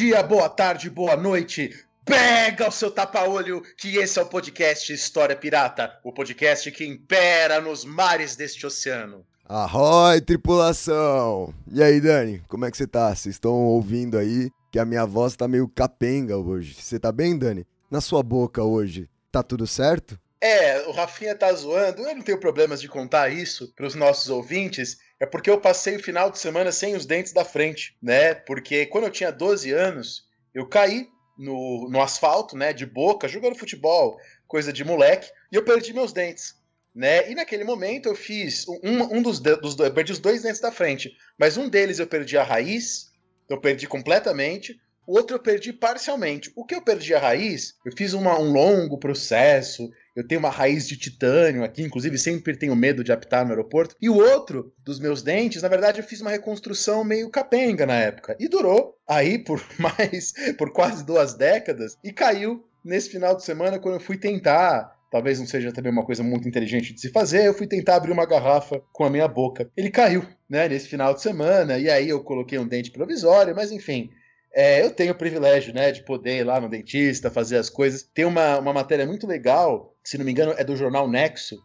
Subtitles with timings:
[0.00, 1.78] Dia, boa tarde, boa noite.
[2.06, 7.60] Pega o seu tapa-olho, que esse é o podcast História Pirata, o podcast que impera
[7.60, 9.26] nos mares deste oceano.
[9.46, 11.52] Arroi, tripulação!
[11.70, 13.14] E aí, Dani, como é que você tá?
[13.14, 16.76] Vocês estão ouvindo aí que a minha voz tá meio capenga hoje.
[16.80, 17.66] Você tá bem, Dani?
[17.90, 20.18] Na sua boca hoje, tá tudo certo?
[20.40, 24.98] É, o Rafinha tá zoando, eu não tenho problemas de contar isso pros nossos ouvintes,
[25.18, 28.34] é porque eu passei o final de semana sem os dentes da frente, né?
[28.34, 30.24] Porque quando eu tinha 12 anos,
[30.54, 35.64] eu caí no, no asfalto, né, de boca, jogando futebol, coisa de moleque, e eu
[35.64, 36.54] perdi meus dentes.
[36.94, 37.30] Né?
[37.30, 41.16] E naquele momento eu fiz um, um dos, dos perdi os dois dentes da frente,
[41.38, 43.10] mas um deles eu perdi a raiz,
[43.48, 46.52] eu perdi completamente, o outro eu perdi parcialmente.
[46.54, 50.50] O que eu perdi a raiz, eu fiz uma, um longo processo, eu tenho uma
[50.50, 53.96] raiz de titânio aqui, inclusive sempre tenho medo de apitar no aeroporto.
[54.00, 57.94] E o outro dos meus dentes, na verdade, eu fiz uma reconstrução meio capenga na
[57.94, 58.36] época.
[58.38, 63.78] E durou aí por mais, por quase duas décadas, e caiu nesse final de semana
[63.78, 67.46] quando eu fui tentar talvez não seja também uma coisa muito inteligente de se fazer,
[67.46, 69.68] eu fui tentar abrir uma garrafa com a minha boca.
[69.76, 73.72] Ele caiu, né, nesse final de semana, e aí eu coloquei um dente provisório, mas
[73.72, 74.10] enfim.
[74.52, 78.02] É, eu tenho o privilégio, né, de poder ir lá no dentista, fazer as coisas.
[78.02, 81.56] Tem uma, uma matéria muito legal, se não me engano, é do jornal Nexo,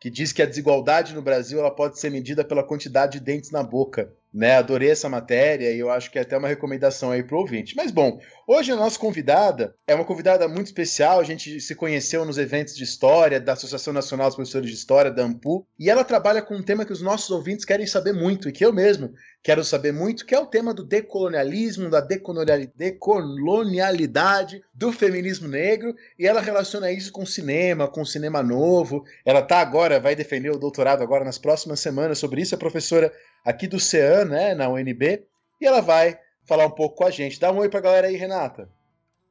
[0.00, 3.50] que diz que a desigualdade no Brasil ela pode ser medida pela quantidade de dentes
[3.50, 4.12] na boca.
[4.34, 4.56] Né?
[4.56, 7.76] Adorei essa matéria e eu acho que é até uma recomendação aí para o ouvinte.
[7.76, 8.18] Mas bom,
[8.48, 11.20] hoje a nossa convidada é uma convidada muito especial.
[11.20, 15.12] A gente se conheceu nos eventos de história da Associação Nacional dos Professores de História,
[15.12, 18.48] da AMPU, e ela trabalha com um tema que os nossos ouvintes querem saber muito
[18.48, 24.64] e que eu mesmo quero saber muito, que é o tema do decolonialismo, da decolonialidade,
[24.72, 29.04] do feminismo negro, e ela relaciona isso com cinema, com cinema novo.
[29.24, 33.12] Ela tá agora, vai defender o doutorado agora nas próximas semanas sobre isso, é professora
[33.44, 35.26] aqui do CEAN, né, na UNB,
[35.60, 37.38] e ela vai falar um pouco com a gente.
[37.38, 38.68] Dá um oi pra galera aí, Renata.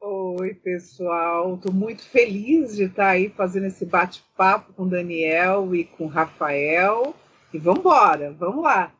[0.00, 1.54] Oi, pessoal.
[1.54, 7.14] Estou muito feliz de estar aí fazendo esse bate-papo com Daniel e com Rafael.
[7.52, 8.92] E vamos embora, vamos lá.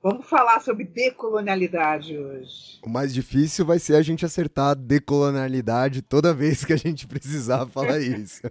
[0.00, 2.78] Vamos falar sobre decolonialidade hoje.
[2.84, 7.04] O mais difícil vai ser a gente acertar a decolonialidade toda vez que a gente
[7.04, 8.42] precisar falar isso.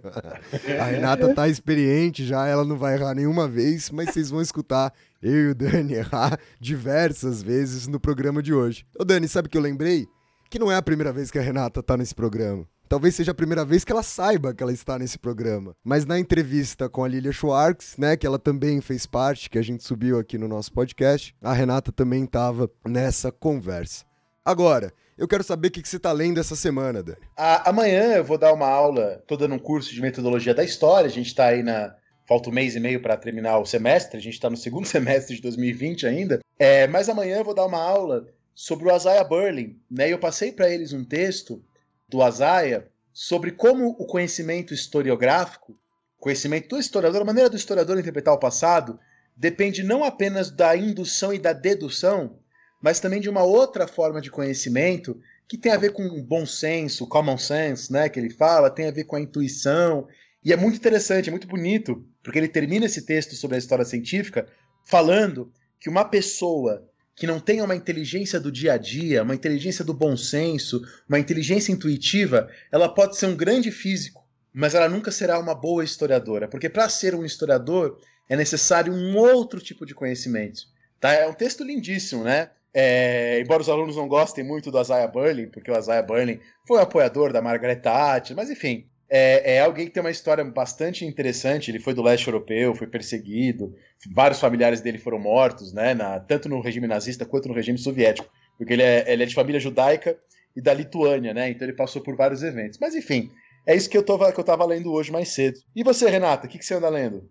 [0.78, 4.92] a Renata tá experiente já, ela não vai errar nenhuma vez, mas vocês vão escutar
[5.22, 8.84] eu e o Dani errar diversas vezes no programa de hoje.
[8.98, 10.06] Ô Dani, sabe o que eu lembrei?
[10.50, 12.66] Que não é a primeira vez que a Renata tá nesse programa.
[12.88, 15.76] Talvez seja a primeira vez que ela saiba que ela está nesse programa.
[15.84, 19.62] Mas na entrevista com a Lilia Schwartz, né, que ela também fez parte, que a
[19.62, 24.06] gente subiu aqui no nosso podcast, a Renata também estava nessa conversa.
[24.42, 27.18] Agora, eu quero saber o que, você está lendo essa semana, Dani.
[27.36, 31.08] A, amanhã eu vou dar uma aula, estou dando um curso de metodologia da história,
[31.08, 31.94] a gente está aí na.
[32.26, 35.36] Falta um mês e meio para terminar o semestre, a gente está no segundo semestre
[35.36, 36.40] de 2020 ainda.
[36.58, 40.10] É, mas amanhã eu vou dar uma aula sobre o Isaiah Berlin, né?
[40.10, 41.62] Eu passei para eles um texto
[42.08, 45.78] do Azaia sobre como o conhecimento historiográfico,
[46.18, 48.98] conhecimento do historiador, a maneira do historiador interpretar o passado,
[49.36, 52.38] depende não apenas da indução e da dedução,
[52.82, 57.06] mas também de uma outra forma de conhecimento que tem a ver com bom senso,
[57.06, 60.06] common sense, né, que ele fala, tem a ver com a intuição,
[60.44, 63.84] e é muito interessante, é muito bonito, porque ele termina esse texto sobre a história
[63.84, 64.46] científica
[64.84, 69.84] falando que uma pessoa que não tenha uma inteligência do dia a dia, uma inteligência
[69.84, 74.24] do bom senso, uma inteligência intuitiva, ela pode ser um grande físico,
[74.54, 77.98] mas ela nunca será uma boa historiadora, porque para ser um historiador
[78.28, 80.62] é necessário um outro tipo de conhecimento.
[81.00, 81.12] Tá?
[81.12, 82.50] É um texto lindíssimo, né?
[82.72, 86.78] É, embora os alunos não gostem muito do Isaiah Berlin, porque o Isaiah Berlin foi
[86.78, 91.04] um apoiador da Margaret Thatcher, mas enfim, é, é, alguém que tem uma história bastante
[91.04, 91.70] interessante.
[91.70, 93.74] Ele foi do leste europeu, foi perseguido,
[94.12, 98.28] vários familiares dele foram mortos, né, na, tanto no regime nazista quanto no regime soviético,
[98.56, 100.18] porque ele é, ele é de família judaica
[100.54, 102.78] e da Lituânia, né, então ele passou por vários eventos.
[102.78, 103.30] Mas enfim,
[103.66, 105.58] é isso que eu, tô, que eu tava lendo hoje mais cedo.
[105.74, 107.28] E você, Renata, o que, que você anda lendo?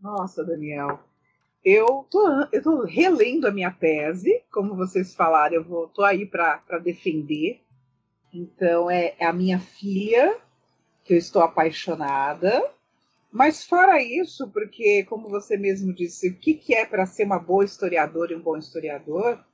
[0.00, 1.00] Nossa, Daniel,
[1.64, 7.60] eu tô, tô relendo a minha tese, como vocês falaram, eu vou, aí para defender.
[8.32, 10.36] Então, é, é a minha filha,
[11.08, 12.62] que eu estou apaixonada.
[13.32, 17.38] Mas fora isso, porque, como você mesmo disse, o que, que é para ser uma
[17.38, 19.44] boa historiadora e um bom historiador?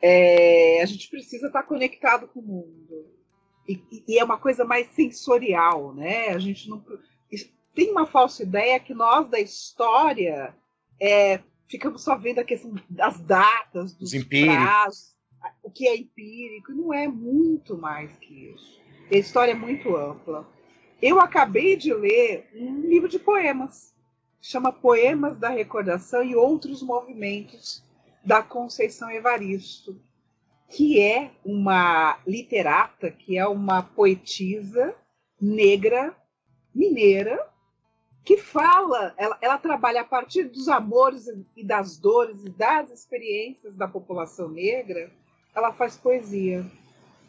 [0.00, 3.06] é, a gente precisa estar conectado com o mundo.
[3.68, 6.28] E, e, é uma coisa mais sensorial, né?
[6.28, 6.84] A gente não
[7.74, 10.54] tem uma falsa ideia que nós da história
[11.00, 15.16] é, ficamos só vendo a questão das datas, dos prazos,
[15.62, 18.80] o que é empírico, não é muito mais que isso.
[19.10, 20.48] A história é muito ampla.
[21.00, 23.94] Eu acabei de ler um livro de poemas,
[24.40, 27.82] chama Poemas da Recordação e Outros Movimentos,
[28.24, 30.00] da Conceição Evaristo,
[30.68, 34.94] que é uma literata, que é uma poetisa
[35.40, 36.16] negra,
[36.74, 37.46] mineira,
[38.24, 43.76] que fala, ela, ela trabalha a partir dos amores e das dores e das experiências
[43.76, 45.10] da população negra,
[45.54, 46.66] ela faz poesia.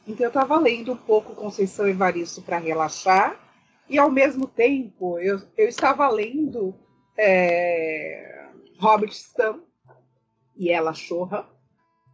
[0.07, 3.46] Então eu estava lendo um pouco Conceição Evaristo para relaxar,
[3.89, 6.75] e ao mesmo tempo eu, eu estava lendo
[7.17, 8.47] é,
[8.79, 9.61] Robert Stam
[10.55, 11.47] e Ela Chorra,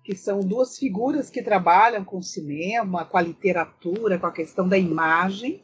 [0.03, 4.77] que são duas figuras que trabalham com cinema, com a literatura, com a questão da
[4.77, 5.63] imagem.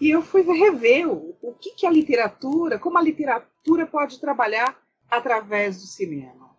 [0.00, 4.80] E eu fui rever o, o que, que a literatura, como a literatura pode trabalhar
[5.10, 6.50] através do cinema.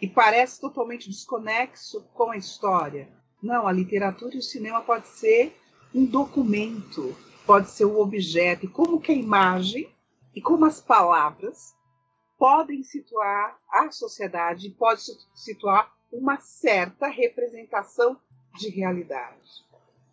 [0.00, 3.08] E parece totalmente desconexo com a história.
[3.42, 5.56] Não, a literatura e o cinema pode ser
[5.94, 7.16] um documento,
[7.46, 8.66] pode ser um objeto.
[8.66, 9.88] E como que a imagem
[10.34, 11.74] e como as palavras
[12.38, 15.02] podem situar a sociedade, pode
[15.34, 18.18] situar uma certa representação
[18.58, 19.64] de realidade.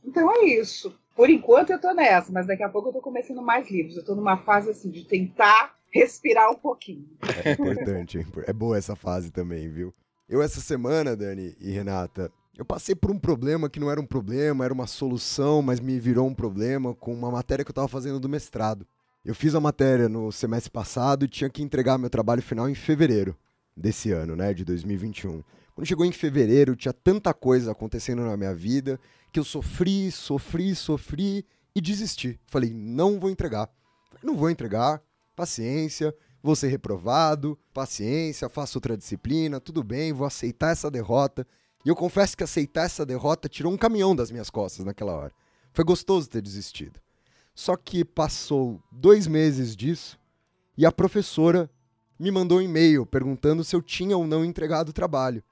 [0.03, 0.97] Então é isso.
[1.15, 3.95] Por enquanto eu estou nessa, mas daqui a pouco eu estou começando mais livros.
[3.95, 7.09] Eu estou numa fase assim de tentar respirar um pouquinho.
[7.43, 9.93] É importante, é boa essa fase também, viu?
[10.29, 14.05] Eu essa semana, Dani e Renata, eu passei por um problema que não era um
[14.05, 17.87] problema, era uma solução, mas me virou um problema com uma matéria que eu estava
[17.87, 18.85] fazendo do mestrado.
[19.23, 22.75] Eu fiz a matéria no semestre passado e tinha que entregar meu trabalho final em
[22.75, 23.33] fevereiro
[23.77, 25.41] desse ano, né, de 2021.
[25.73, 28.99] Quando chegou em fevereiro, tinha tanta coisa acontecendo na minha vida
[29.31, 32.37] que eu sofri, sofri, sofri e desisti.
[32.45, 33.69] Falei, não vou entregar.
[34.09, 35.01] Falei, não vou entregar,
[35.33, 36.13] paciência,
[36.43, 41.47] vou ser reprovado, paciência, faço outra disciplina, tudo bem, vou aceitar essa derrota.
[41.85, 45.33] E eu confesso que aceitar essa derrota tirou um caminhão das minhas costas naquela hora.
[45.71, 46.99] Foi gostoso ter desistido.
[47.55, 50.19] Só que passou dois meses disso
[50.77, 51.69] e a professora
[52.19, 55.43] me mandou um e-mail perguntando se eu tinha ou não entregado o trabalho.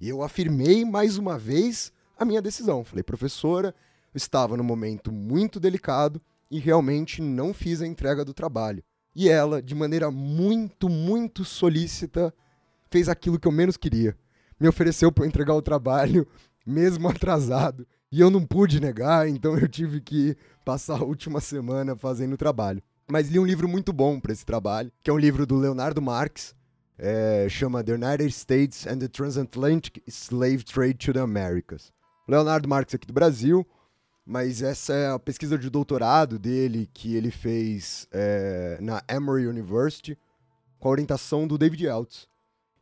[0.00, 2.84] E eu afirmei mais uma vez a minha decisão.
[2.84, 3.74] Falei, professora,
[4.12, 6.20] eu estava num momento muito delicado
[6.50, 8.82] e realmente não fiz a entrega do trabalho.
[9.14, 12.34] E ela, de maneira muito, muito solícita,
[12.90, 14.16] fez aquilo que eu menos queria.
[14.58, 16.26] Me ofereceu para entregar o trabalho,
[16.66, 17.86] mesmo atrasado.
[18.10, 22.38] E eu não pude negar, então eu tive que passar a última semana fazendo o
[22.38, 22.82] trabalho.
[23.10, 26.00] Mas li um livro muito bom para esse trabalho, que é um livro do Leonardo
[26.00, 26.54] Marx,
[26.98, 31.92] é, chama The United States and the Transatlantic Slave Trade to the Americas.
[32.26, 33.66] Leonardo Marx aqui do Brasil,
[34.24, 40.16] mas essa é a pesquisa de doutorado dele que ele fez é, na Emory University
[40.78, 42.26] com a orientação do David Eltz.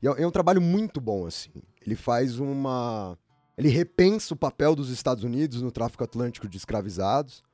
[0.02, 1.50] E é, é um trabalho muito bom, assim.
[1.86, 3.16] Ele faz uma...
[3.56, 7.44] Ele repensa o papel dos Estados Unidos no tráfico atlântico de escravizados,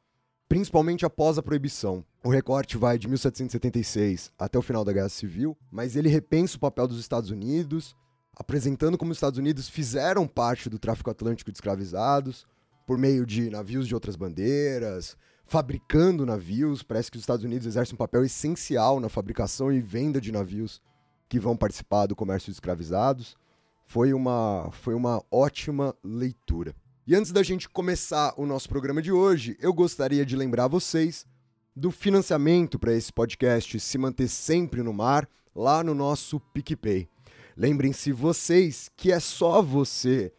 [0.48, 2.04] principalmente após a proibição.
[2.24, 6.60] O recorte vai de 1776 até o final da Guerra Civil, mas ele repensa o
[6.60, 7.96] papel dos Estados Unidos,
[8.34, 12.46] apresentando como os Estados Unidos fizeram parte do tráfico atlântico de escravizados,
[12.86, 16.82] por meio de navios de outras bandeiras, fabricando navios.
[16.82, 20.80] Parece que os Estados Unidos exercem um papel essencial na fabricação e venda de navios
[21.28, 23.36] que vão participar do comércio de escravizados.
[23.84, 26.74] Foi uma, foi uma ótima leitura.
[27.06, 31.26] E antes da gente começar o nosso programa de hoje, eu gostaria de lembrar vocês
[31.74, 37.08] do financiamento para esse podcast se manter sempre no mar lá no nosso PicPay.
[37.56, 40.32] Lembrem-se vocês que é só você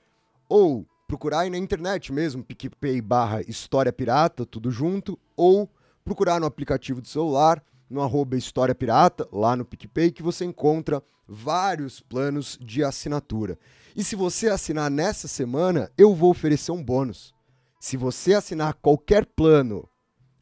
[0.47, 5.69] ou procurar aí na internet mesmo, PicPay barra História Pirata, tudo junto, ou
[6.03, 11.01] procurar no aplicativo do celular, no arroba História Pirata, lá no PicPay, que você encontra
[11.27, 13.57] vários planos de assinatura.
[13.95, 17.33] E se você assinar nessa semana, eu vou oferecer um bônus.
[17.79, 19.87] Se você assinar qualquer plano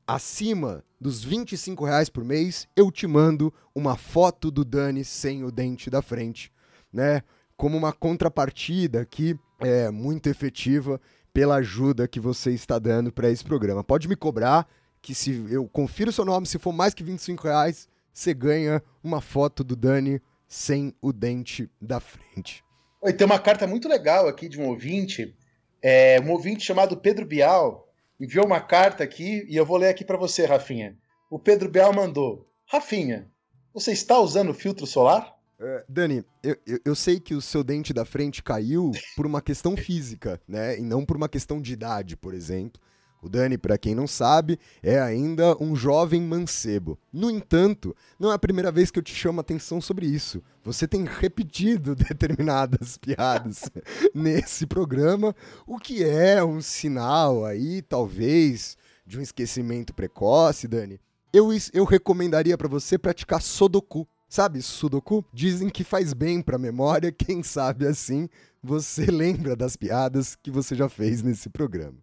[0.06, 5.52] acima dos 25 reais por mês, eu te mando uma foto do Dani sem o
[5.52, 6.52] dente da frente,
[6.92, 7.22] né?
[7.56, 11.00] Como uma contrapartida que é muito efetiva
[11.34, 13.84] pela ajuda que você está dando para esse programa.
[13.84, 14.68] Pode me cobrar
[15.08, 18.84] que se eu confiro o seu nome, se for mais que 25 reais, você ganha
[19.02, 22.62] uma foto do Dani sem o dente da frente.
[23.02, 25.34] Oi, tem uma carta muito legal aqui de um ouvinte,
[25.82, 27.88] é, um ouvinte chamado Pedro Bial,
[28.20, 30.98] enviou uma carta aqui e eu vou ler aqui para você, Rafinha.
[31.32, 33.32] O Pedro Bial mandou: Rafinha,
[33.74, 35.38] você está usando filtro solar?
[35.58, 39.42] É, Dani, eu, eu, eu sei que o seu dente da frente caiu por uma
[39.42, 40.78] questão física, né?
[40.78, 42.82] E não por uma questão de idade, por exemplo.
[43.22, 46.98] O Dani, para quem não sabe, é ainda um jovem mancebo.
[47.12, 50.42] No entanto, não é a primeira vez que eu te chamo a atenção sobre isso.
[50.64, 53.64] Você tem repetido determinadas piadas
[54.14, 61.00] nesse programa, o que é um sinal aí, talvez, de um esquecimento precoce, Dani.
[61.34, 64.08] Eu, eu recomendaria para você praticar Sodoku.
[64.30, 65.24] Sabe, Sudoku?
[65.34, 68.28] Dizem que faz bem pra memória, quem sabe assim
[68.68, 71.98] você lembra das piadas que você já fez nesse programa.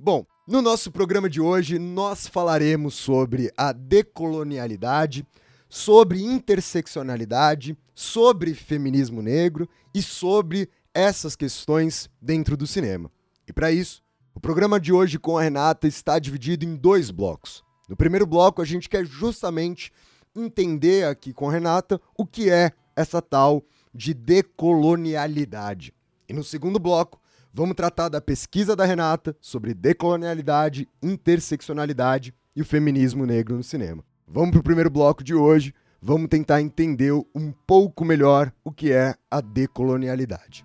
[0.00, 5.26] Bom, no nosso programa de hoje nós falaremos sobre a decolonialidade,
[5.68, 13.10] sobre interseccionalidade, sobre feminismo negro e sobre essas questões dentro do cinema.
[13.44, 14.00] E para isso,
[14.32, 17.64] o programa de hoje com a Renata está dividido em dois blocos.
[17.88, 19.90] No primeiro bloco, a gente quer justamente
[20.32, 25.92] entender aqui com a Renata o que é essa tal de decolonialidade.
[26.28, 27.20] E no segundo bloco,
[27.52, 34.04] vamos tratar da pesquisa da Renata sobre decolonialidade, interseccionalidade e o feminismo negro no cinema.
[34.26, 38.92] Vamos para o primeiro bloco de hoje, vamos tentar entender um pouco melhor o que
[38.92, 40.64] é a decolonialidade.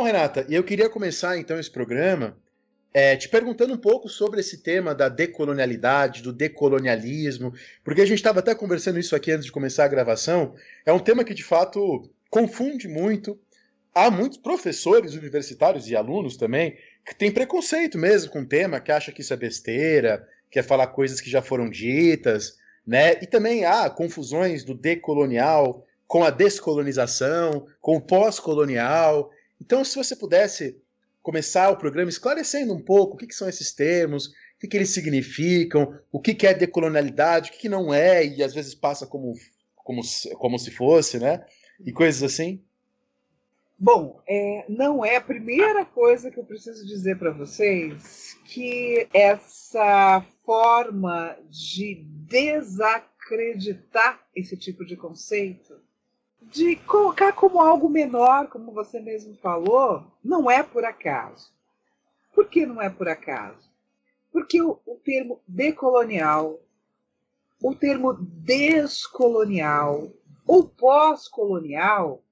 [0.00, 2.34] Bom, Renata, e eu queria começar então esse programa
[2.90, 7.52] é, te perguntando um pouco sobre esse tema da decolonialidade, do decolonialismo,
[7.84, 10.54] porque a gente estava até conversando isso aqui antes de começar a gravação.
[10.86, 13.38] É um tema que de fato confunde muito.
[13.94, 18.90] Há muitos professores universitários e alunos também que têm preconceito mesmo com o tema, que
[18.90, 23.18] acha que isso é besteira, quer falar coisas que já foram ditas, né?
[23.20, 29.30] E também há confusões do decolonial com a descolonização, com o pós-colonial.
[29.60, 30.80] Então, se você pudesse
[31.22, 34.76] começar o programa esclarecendo um pouco o que, que são esses termos, o que, que,
[34.76, 38.74] eles significam, o que, que é decolonialidade, o que, que não é, e às vezes
[38.74, 39.34] passa como,
[39.76, 40.00] como,
[40.38, 41.44] como se fosse, né?
[41.84, 42.62] E coisas assim.
[43.78, 50.22] Bom, é, não é a primeira coisa que eu preciso dizer para vocês que essa
[50.44, 55.79] forma de desacreditar esse tipo de conceito
[56.50, 61.52] de colocar como algo menor, como você mesmo falou, não é por acaso.
[62.34, 63.70] Por que não é por acaso?
[64.32, 66.60] Porque o, o termo decolonial,
[67.62, 70.12] o termo descolonial
[70.46, 72.22] ou pós-colonial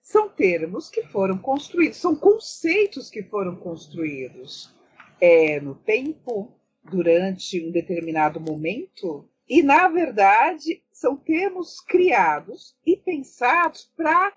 [0.00, 4.72] são termos que foram construídos, são conceitos que foram construídos
[5.20, 6.52] é, no tempo,
[6.84, 14.32] durante um determinado momento, e, na verdade, são termos criados e pensados para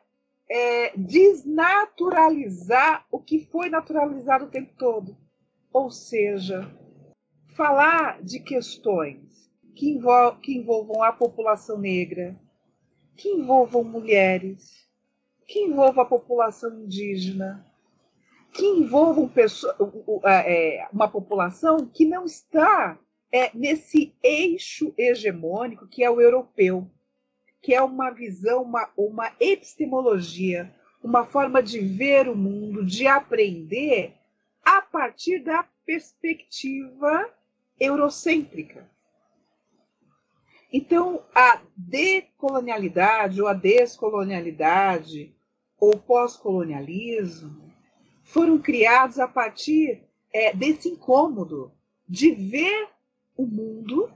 [0.49, 5.17] é, desnaturalizar o que foi naturalizado o tempo todo.
[5.71, 6.69] Ou seja,
[7.55, 12.39] falar de questões que, envol que envolvam a população negra,
[13.15, 14.87] que envolvam mulheres,
[15.47, 17.65] que envolvam a população indígena,
[18.51, 19.31] que envolvam
[20.25, 22.99] é, uma população que não está
[23.31, 26.89] é, nesse eixo hegemônico que é o europeu,
[27.61, 34.13] que é uma visão, uma, uma epistemologia, uma forma de ver o mundo, de aprender
[34.63, 37.29] a partir da perspectiva
[37.79, 38.89] eurocêntrica.
[40.71, 45.33] Então, a decolonialidade ou a descolonialidade
[45.79, 47.71] ou pós-colonialismo
[48.23, 50.03] foram criados a partir
[50.33, 51.71] é, desse incômodo
[52.07, 52.89] de ver
[53.37, 54.11] o mundo,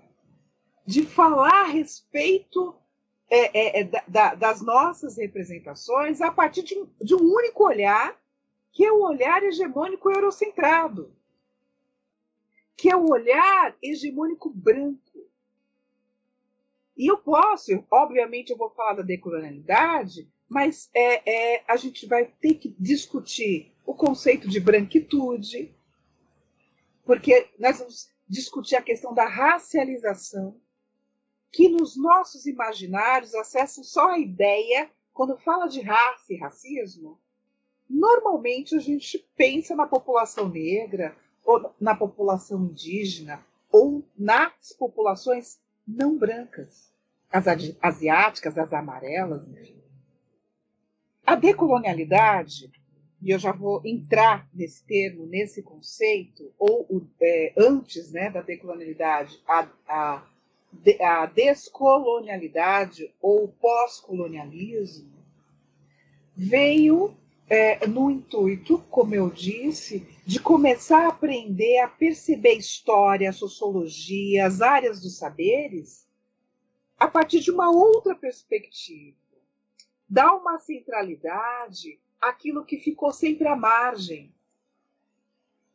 [0.85, 2.75] de falar a respeito
[3.29, 8.19] é, é, é da, das nossas representações a partir de, de um único olhar,
[8.73, 11.15] que é o olhar hegemônico eurocentrado,
[12.75, 14.99] que é o olhar hegemônico branco.
[16.97, 22.25] E eu posso, obviamente, eu vou falar da decolonialidade, mas é, é, a gente vai
[22.25, 25.73] ter que discutir o conceito de branquitude,
[27.05, 30.55] porque nós vamos discutir a questão da racialização,
[31.51, 37.19] que nos nossos imaginários acessam só a ideia, quando fala de raça e racismo,
[37.89, 46.17] normalmente a gente pensa na população negra, ou na população indígena, ou nas populações não
[46.17, 46.89] brancas,
[47.29, 47.45] as
[47.81, 49.81] asiáticas, as amarelas, enfim.
[51.25, 52.71] A decolonialidade
[53.21, 56.87] e eu já vou entrar nesse termo, nesse conceito, ou
[57.21, 60.25] é, antes né, da decolonialidade, a, a,
[60.99, 65.11] a descolonialidade ou pós-colonialismo,
[66.35, 67.15] veio
[67.47, 74.61] é, no intuito, como eu disse, de começar a aprender a perceber história, sociologia, as
[74.61, 76.07] áreas dos saberes,
[76.97, 79.17] a partir de uma outra perspectiva.
[80.09, 84.33] Dar uma centralidade àquilo que ficou sempre à margem,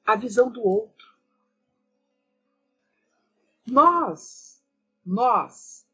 [0.05, 1.07] a visão do outro.
[3.67, 4.62] Nós,
[5.05, 5.85] nós,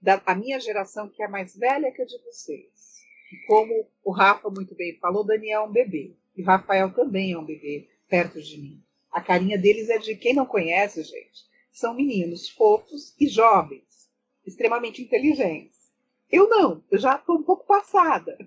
[0.00, 3.02] da, a minha geração que é mais velha que a de vocês,
[3.46, 6.16] como o Rafa muito bem falou, Daniel é um bebê.
[6.36, 8.82] E Rafael também é um bebê perto de mim.
[9.10, 11.48] A carinha deles é de quem não conhece, gente.
[11.72, 14.08] São meninos fofos e jovens,
[14.46, 15.92] extremamente inteligentes.
[16.30, 18.38] Eu não, eu já estou um pouco passada.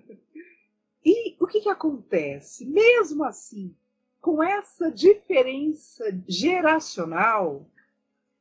[1.04, 2.64] E o que, que acontece?
[2.64, 3.74] Mesmo assim,
[4.20, 7.66] com essa diferença geracional,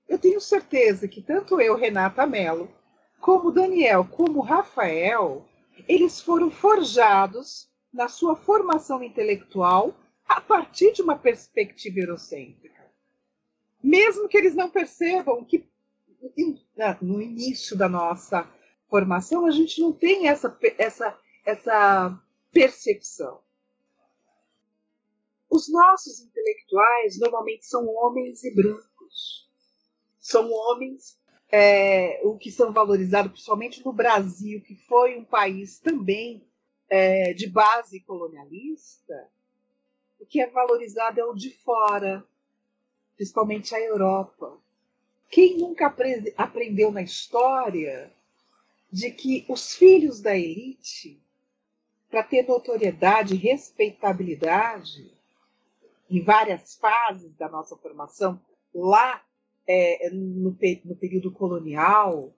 [0.08, 2.70] eu tenho certeza que tanto eu, Renata Mello,
[3.20, 5.46] como Daniel, como Rafael,
[5.88, 9.96] eles foram forjados na sua formação intelectual
[10.28, 12.82] a partir de uma perspectiva eurocêntrica.
[13.84, 15.68] Mesmo que eles não percebam que
[17.02, 18.48] no início da nossa
[18.88, 22.20] formação a gente não tem essa, essa, essa
[22.52, 23.42] percepção.
[25.50, 29.50] Os nossos intelectuais normalmente são homens e brancos.
[30.20, 31.20] São homens
[31.52, 36.48] é, o que são valorizados, principalmente no Brasil, que foi um país também
[36.90, 39.30] é, de base colonialista,
[40.20, 42.24] o que é valorizado é o de fora,
[43.16, 44.58] principalmente a Europa.
[45.30, 48.12] Quem nunca apre aprendeu na história
[48.92, 51.22] de que os filhos da elite,
[52.12, 55.10] para ter notoriedade e respeitabilidade
[56.10, 58.40] em várias fases da nossa formação,
[58.76, 59.24] lá
[59.66, 62.36] é, no, no período colonial,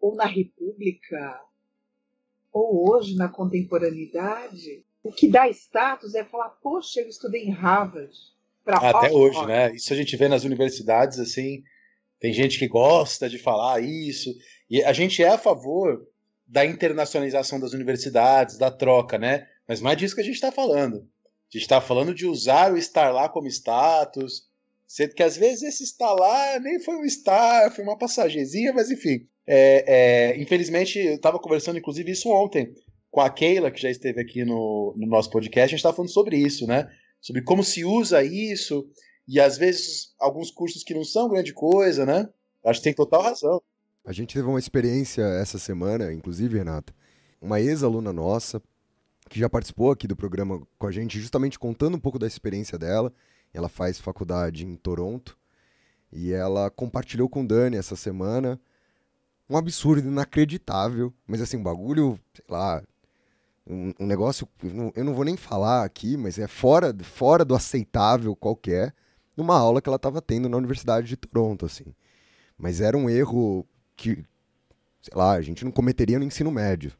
[0.00, 1.42] ou na República,
[2.52, 8.16] ou hoje na contemporaneidade, o que dá status é falar, poxa, eu estudei em Harvard.
[8.64, 9.74] Até hoje, né?
[9.74, 11.64] Isso a gente vê nas universidades, assim,
[12.20, 14.32] tem gente que gosta de falar isso,
[14.70, 16.06] e a gente é a favor
[16.54, 19.48] da internacionalização das universidades, da troca, né?
[19.66, 20.98] Mas é disso que a gente está falando.
[20.98, 24.48] A gente está falando de usar o estar lá como status,
[24.86, 28.92] Sendo que às vezes esse estar lá nem foi um estar, foi uma passagezinha, mas
[28.92, 29.26] enfim.
[29.44, 29.84] É,
[30.36, 32.72] é, infelizmente, eu estava conversando, inclusive, isso ontem
[33.10, 36.12] com a Keila, que já esteve aqui no, no nosso podcast, a gente estava falando
[36.12, 36.88] sobre isso, né?
[37.20, 38.86] Sobre como se usa isso,
[39.26, 42.28] e às vezes alguns cursos que não são grande coisa, né?
[42.64, 43.60] Acho que tem total razão.
[44.04, 46.94] A gente teve uma experiência essa semana, inclusive, Renata,
[47.40, 48.60] uma ex-aluna nossa,
[49.30, 52.78] que já participou aqui do programa com a gente, justamente contando um pouco da experiência
[52.78, 53.10] dela.
[53.52, 55.38] Ela faz faculdade em Toronto
[56.12, 58.60] e ela compartilhou com Dani essa semana
[59.48, 62.82] um absurdo inacreditável, mas assim, um bagulho, sei lá,
[63.66, 64.46] um, um negócio,
[64.94, 68.94] eu não vou nem falar aqui, mas é fora, fora do aceitável qualquer,
[69.34, 71.94] numa aula que ela estava tendo na Universidade de Toronto, assim.
[72.58, 74.24] Mas era um erro que,
[75.00, 76.92] sei lá, a gente não cometeria no ensino médio.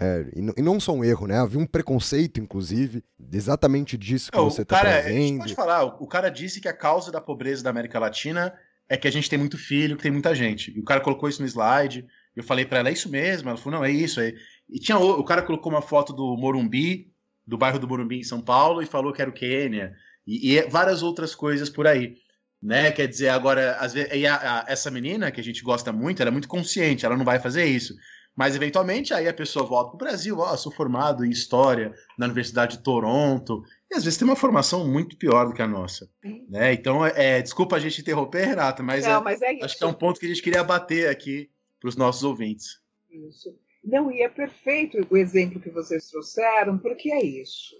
[0.00, 1.36] É, e, não só um erro, né?
[1.36, 5.40] Havia um preconceito, inclusive, exatamente disso que não, você está trazendo.
[5.40, 8.54] Pode falar, o, o cara disse que a causa da pobreza da América Latina
[8.88, 10.74] é que a gente tem muito filho, que tem muita gente.
[10.76, 12.06] E o cara colocou isso no slide.
[12.34, 13.48] Eu falei para ela, é isso mesmo?
[13.50, 14.20] Ela falou, não, é isso.
[14.20, 14.32] É...
[14.68, 17.12] E tinha o, o cara colocou uma foto do Morumbi,
[17.46, 19.94] do bairro do Morumbi em São Paulo, e falou que era o Quênia.
[20.26, 22.16] E, e várias outras coisas por aí.
[22.62, 22.92] Né?
[22.92, 26.30] Quer dizer, agora, às vezes, a, a, essa menina que a gente gosta muito, ela
[26.30, 27.94] é muito consciente, ela não vai fazer isso.
[28.36, 31.94] Mas eventualmente aí a pessoa volta para o Brasil, ó, oh, sou formado em História
[32.16, 35.66] na Universidade de Toronto, e às vezes tem uma formação muito pior do que a
[35.66, 36.08] nossa.
[36.48, 36.72] Né?
[36.72, 39.86] Então, é, desculpa a gente interromper, Renata, mas, Não, é, mas é acho que é
[39.86, 42.80] um ponto que a gente queria bater aqui para os nossos ouvintes.
[43.10, 43.54] Isso.
[43.82, 47.74] Não, e é perfeito o exemplo que vocês trouxeram, porque é isso.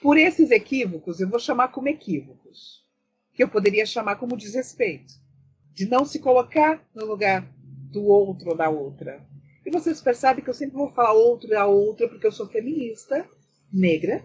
[0.00, 2.81] Por esses equívocos, eu vou chamar como equívocos,
[3.32, 5.14] que eu poderia chamar como desrespeito,
[5.72, 7.46] de não se colocar no lugar
[7.90, 9.24] do outro ou da outra,
[9.64, 12.48] e vocês percebem que eu sempre vou falar outro e a outra, porque eu sou
[12.48, 13.26] feminista,
[13.72, 14.22] negra.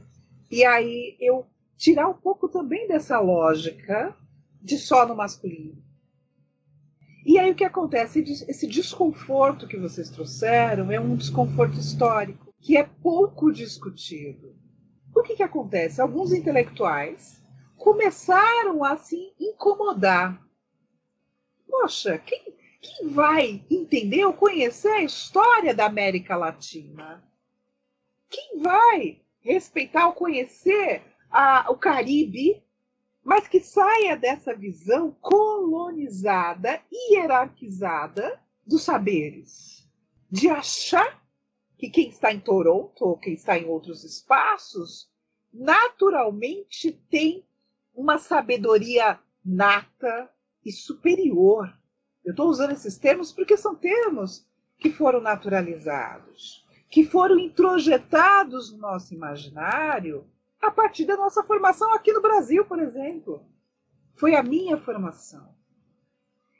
[0.49, 1.45] E aí eu
[1.77, 4.15] tirar um pouco também dessa lógica
[4.61, 5.77] de só no masculino.
[7.23, 8.19] E aí o que acontece?
[8.47, 14.55] Esse desconforto que vocês trouxeram é um desconforto histórico, que é pouco discutido.
[15.15, 16.01] O que, que acontece?
[16.01, 17.36] Alguns intelectuais
[17.77, 20.41] começaram a se incomodar.
[21.67, 27.23] Poxa, quem, quem vai entender ou conhecer a história da América Latina?
[28.29, 32.63] Quem vai respeitar ou conhecer a, o Caribe,
[33.23, 39.87] mas que saia dessa visão colonizada e hierarquizada dos saberes?
[40.29, 41.23] De achar
[41.77, 45.09] que quem está em Toronto ou quem está em outros espaços
[45.53, 47.45] naturalmente tem
[47.97, 50.29] uma sabedoria nata
[50.63, 51.75] e superior.
[52.23, 58.77] Eu estou usando esses termos porque são termos que foram naturalizados, que foram introjetados no
[58.77, 60.29] nosso imaginário
[60.61, 63.43] a partir da nossa formação aqui no Brasil, por exemplo.
[64.15, 65.55] Foi a minha formação.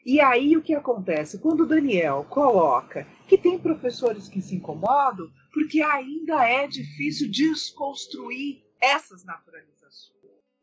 [0.04, 1.38] E aí o que acontece?
[1.38, 8.64] Quando o Daniel coloca que tem professores que se incomodam, porque ainda é difícil desconstruir
[8.82, 9.77] essas naturalizações.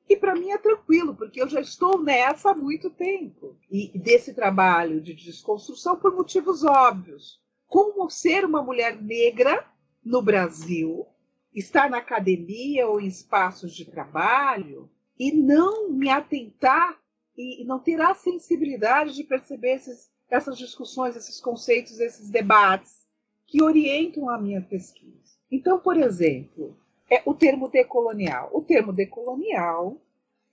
[0.08, 3.56] E para mim é tranquilo, porque eu já estou nessa há muito tempo.
[3.70, 7.40] E desse trabalho de desconstrução por motivos óbvios.
[7.66, 9.66] Como ser uma mulher negra
[10.04, 11.06] no Brasil,
[11.54, 16.98] estar na academia ou em espaços de trabalho e não me atentar
[17.36, 23.04] e não ter a sensibilidade de perceber esses, essas discussões, esses conceitos, esses debates
[23.46, 25.34] que orientam a minha pesquisa.
[25.50, 26.76] Então, por exemplo,
[27.14, 28.50] é o termo decolonial.
[28.53, 29.96] O termo decolonial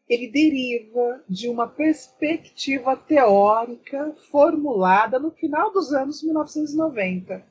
[0.08, 7.46] ele deriva de uma perspectiva teórica formulada no final dos anos 1990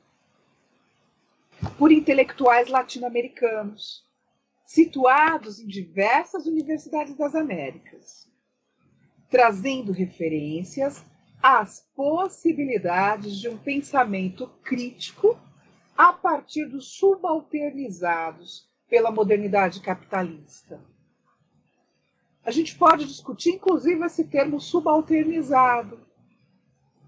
[1.78, 4.04] por intelectuais latino-americanos,
[4.64, 8.30] situados em diversas universidades das Américas
[9.30, 11.04] trazendo referências
[11.40, 15.38] às possibilidades de um pensamento crítico
[15.96, 20.84] a partir dos subalternizados pela modernidade capitalista.
[22.44, 26.00] A gente pode discutir, inclusive, esse termo subalternizado,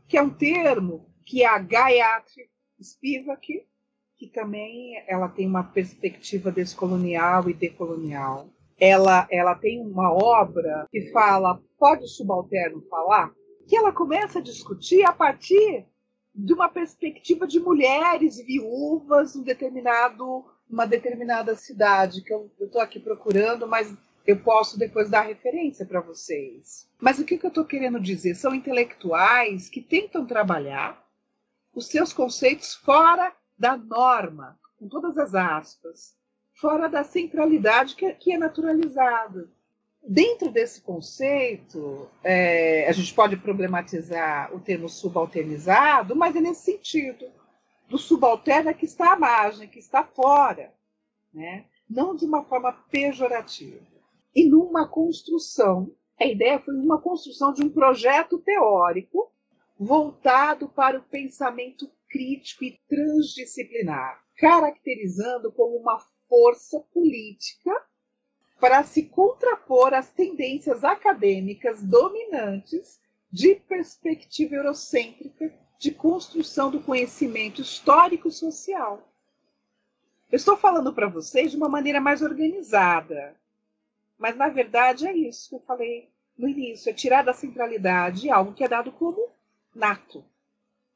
[0.06, 2.48] que é um termo que a Gayatri
[2.80, 3.66] Spivak,
[4.16, 11.10] que também ela tem uma perspectiva descolonial e decolonial, ela, ela tem uma obra que
[11.12, 13.32] fala pode o subalterno falar?
[13.66, 15.84] Que ela começa a discutir a partir
[16.34, 22.98] de uma perspectiva de mulheres viúvas em determinado, uma determinada cidade, que eu estou aqui
[22.98, 23.94] procurando, mas
[24.26, 26.88] eu posso depois dar referência para vocês.
[27.00, 28.34] Mas o que, que eu estou querendo dizer?
[28.34, 31.02] São intelectuais que tentam trabalhar
[31.74, 36.14] os seus conceitos fora da norma, com todas as aspas,
[36.54, 39.48] fora da centralidade que é, que é naturalizada.
[40.04, 47.26] Dentro desse conceito, é, a gente pode problematizar o termo subalternizado, mas é nesse sentido,
[47.88, 50.74] do subalterno que está à margem, que está fora,
[51.32, 51.66] né?
[51.88, 53.80] não de uma forma pejorativa.
[54.34, 59.30] E numa construção, a ideia foi uma construção de um projeto teórico
[59.78, 67.70] voltado para o pensamento crítico e transdisciplinar, caracterizando como uma força política
[68.60, 79.02] para se contrapor às tendências acadêmicas dominantes de perspectiva eurocêntrica de construção do conhecimento histórico-social.
[80.30, 83.34] Eu estou falando para vocês de uma maneira mais organizada,
[84.16, 88.52] mas na verdade é isso que eu falei no início: é tirar da centralidade algo
[88.52, 89.28] que é dado como
[89.74, 90.24] nato,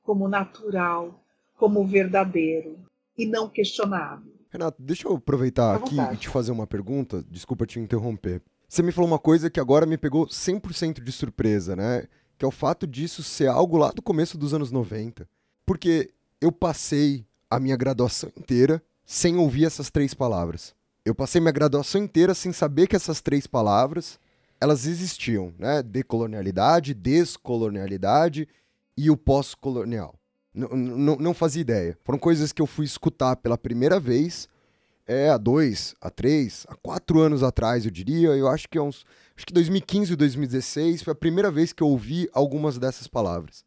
[0.05, 1.21] como natural,
[1.57, 2.79] como verdadeiro
[3.19, 4.33] e não questionável.
[4.51, 7.25] Renato, deixa eu aproveitar aqui e te fazer uma pergunta.
[7.29, 8.41] Desculpa te interromper.
[8.69, 12.07] Você me falou uma coisa que agora me pegou 100% de surpresa, né?
[12.39, 15.29] Que é o fato disso ser algo lá do começo dos anos 90.
[15.65, 20.75] Porque eu passei a minha graduação inteira sem ouvir essas três palavras.
[21.05, 24.19] Eu passei minha graduação inteira sem saber que essas três palavras
[24.61, 25.83] elas existiam, né?
[25.83, 28.49] Decolonialidade, descolonialidade
[28.97, 30.15] e o pós-colonial
[30.57, 31.99] não fazia ideia.
[32.03, 34.49] Foram coisas que eu fui escutar pela primeira vez
[35.07, 38.31] é, há dois, há três, há quatro anos atrás, eu diria.
[38.31, 39.05] Eu acho que é uns.
[39.37, 43.65] Acho que 2015 e 2016 foi a primeira vez que eu ouvi algumas dessas palavras.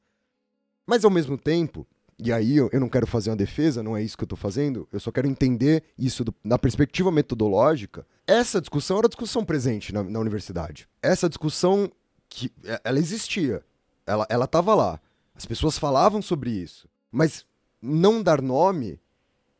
[0.86, 4.18] Mas ao mesmo tempo, e aí eu, não quero fazer uma defesa, não é isso
[4.18, 8.06] que eu estou fazendo, eu só quero entender isso do, na perspectiva metodológica.
[8.28, 10.90] Essa discussão era discussão presente na, na universidade.
[11.02, 11.90] Essa discussão
[12.28, 13.64] que é, ela existia,
[14.06, 15.00] ela estava lá.
[15.36, 16.90] As pessoas falavam sobre isso.
[17.12, 17.46] Mas
[17.82, 19.00] não dar nome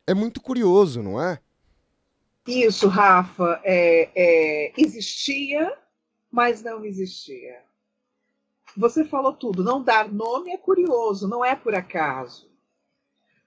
[0.06, 1.38] é muito curioso, não é?
[2.46, 5.76] Isso, Rafa, é, é, existia,
[6.30, 7.62] mas não existia.
[8.76, 9.62] Você falou tudo.
[9.62, 12.50] Não dar nome é curioso, não é por acaso.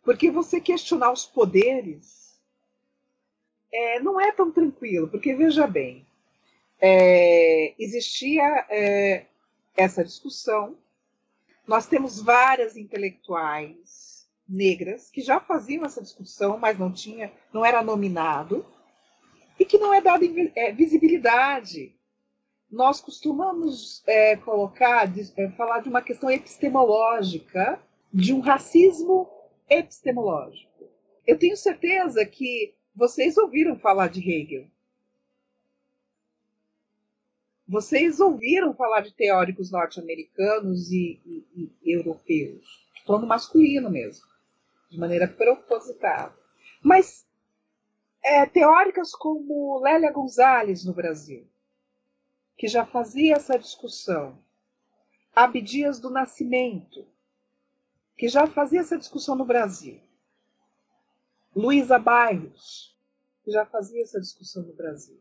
[0.04, 2.40] Porque você questionar os poderes
[3.72, 6.06] é, não é tão tranquilo, porque veja bem,
[6.80, 9.26] é, existia é,
[9.76, 10.78] essa discussão
[11.66, 17.82] nós temos várias intelectuais negras que já faziam essa discussão, mas não tinha, não era
[17.82, 18.66] nominado
[19.60, 21.96] e que não é dada é, visibilidade.
[22.72, 27.80] Nós costumamos é, colocar, de, é, falar de uma questão epistemológica,
[28.12, 29.30] de um racismo
[29.70, 30.90] epistemológico.
[31.26, 34.68] eu tenho certeza que vocês ouviram falar de Hegel.
[37.68, 42.88] Vocês ouviram falar de teóricos norte-americanos e, e, e europeus.
[43.08, 44.26] No masculino mesmo,
[44.90, 46.34] de maneira propositada.
[46.84, 47.26] Mas
[48.24, 51.48] é, teóricas como Lélia Gonzalez no Brasil,
[52.58, 54.42] que já fazia essa discussão.
[55.36, 57.08] Abdias do Nascimento,
[58.16, 60.00] que já fazia essa discussão no Brasil.
[61.56, 62.96] Luísa Bairros,
[63.44, 65.20] que já fazia essa discussão no Brasil.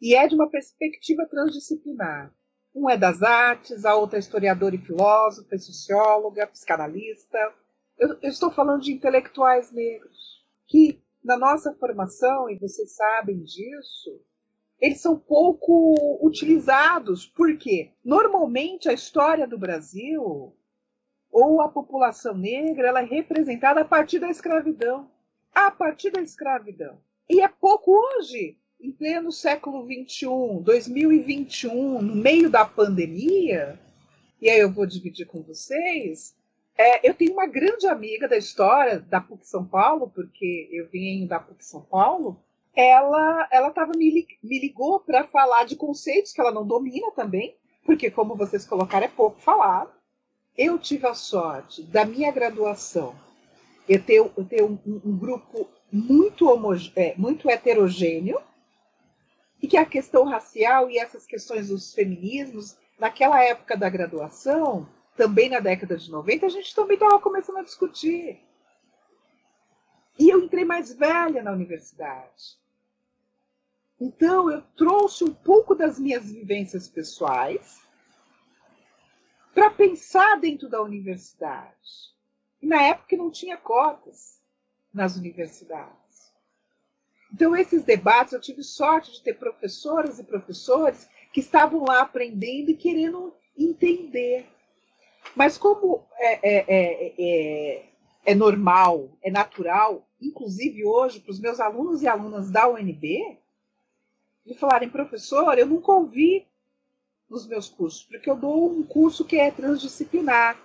[0.00, 2.34] E é de uma perspectiva transdisciplinar.
[2.74, 7.38] Um é das artes, a outra é historiadora e filósofa, socióloga, psicanalista.
[7.98, 14.20] Eu, eu estou falando de intelectuais negros que, na nossa formação, e vocês sabem disso,
[14.80, 20.54] eles são pouco utilizados, porque normalmente a história do Brasil
[21.30, 25.10] ou a população negra ela é representada a partir da escravidão.
[25.54, 26.98] A partir da escravidão.
[27.28, 30.26] E é pouco hoje, em pleno século XXI,
[30.62, 33.78] 2021, no meio da pandemia,
[34.40, 36.34] e aí eu vou dividir com vocês.
[36.76, 41.28] É, eu tenho uma grande amiga da história da PUC São Paulo, porque eu venho
[41.28, 42.40] da PUC São Paulo,
[42.74, 47.56] ela ela tava, me, me ligou para falar de conceitos que ela não domina também,
[47.84, 49.90] porque, como vocês colocaram, é pouco falado.
[50.56, 53.14] Eu tive a sorte da minha graduação
[53.90, 56.46] eu ter, eu ter um, um, grupo muito,
[56.94, 58.40] é, muito heterogêneo
[59.60, 64.88] e que a questão racial e essas questões dos feminismos, naquela época da graduação,
[65.20, 68.40] também na década de 90, a gente também estava começando a discutir.
[70.18, 72.58] E eu entrei mais velha na universidade.
[74.00, 77.82] Então, eu trouxe um pouco das minhas vivências pessoais
[79.52, 82.14] para pensar dentro da universidade.
[82.62, 84.40] E na época não tinha cotas
[84.90, 86.32] nas universidades.
[87.30, 92.70] Então, esses debates, eu tive sorte de ter professoras e professores que estavam lá aprendendo
[92.70, 94.48] e querendo entender.
[95.34, 97.86] Mas, como é, é, é, é,
[98.26, 103.38] é normal, é natural, inclusive hoje, para os meus alunos e alunas da UNB,
[104.44, 106.46] de falarem, professor, eu nunca ouvi
[107.28, 110.60] nos meus cursos, porque eu dou um curso que é transdisciplinar.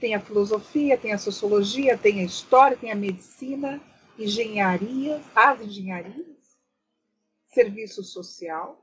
[0.00, 3.80] Tem a filosofia, tem a sociologia, tem a história, tem a medicina,
[4.18, 6.58] engenharia, as engenharias,
[7.46, 8.81] serviço social.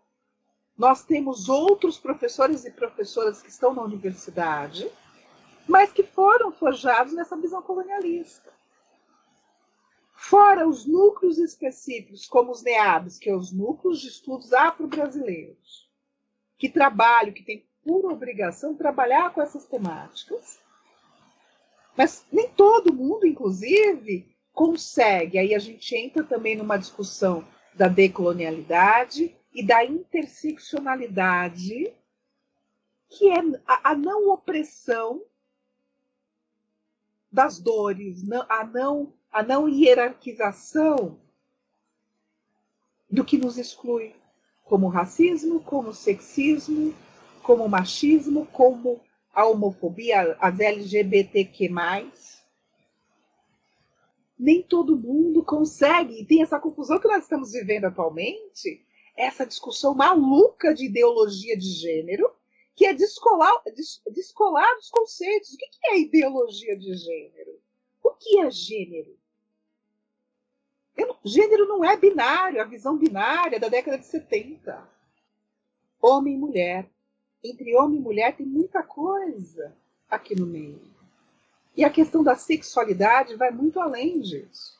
[0.79, 4.89] Nós temos outros professores e professoras que estão na universidade,
[5.67, 8.49] mas que foram forjados nessa visão colonialista.
[10.15, 15.89] Fora os núcleos específicos, como os NEABs, que são é os núcleos de estudos afro-brasileiros,
[16.57, 20.59] que trabalham, que têm por obrigação trabalhar com essas temáticas.
[21.97, 25.37] Mas nem todo mundo, inclusive, consegue.
[25.37, 31.93] Aí a gente entra também numa discussão da decolonialidade e da interseccionalidade,
[33.09, 35.23] que é a, a não opressão
[37.31, 41.19] das dores, a não a não hierarquização
[43.09, 44.15] do que nos exclui,
[44.63, 46.93] como racismo, como sexismo,
[47.43, 49.01] como machismo, como
[49.33, 51.69] a homofobia, as LGBTQ+.
[54.37, 58.85] Nem todo mundo consegue, e tem essa confusão que nós estamos vivendo atualmente,
[59.19, 62.31] essa discussão maluca de ideologia de gênero,
[62.73, 63.53] que é descolar,
[64.13, 65.53] descolar dos conceitos.
[65.53, 67.59] O que é ideologia de gênero?
[68.01, 69.19] O que é gênero?
[71.25, 74.89] Gênero não é binário, a visão binária da década de 70.
[76.01, 76.89] Homem e mulher.
[77.43, 79.75] Entre homem e mulher tem muita coisa
[80.09, 80.81] aqui no meio.
[81.75, 84.78] E a questão da sexualidade vai muito além disso.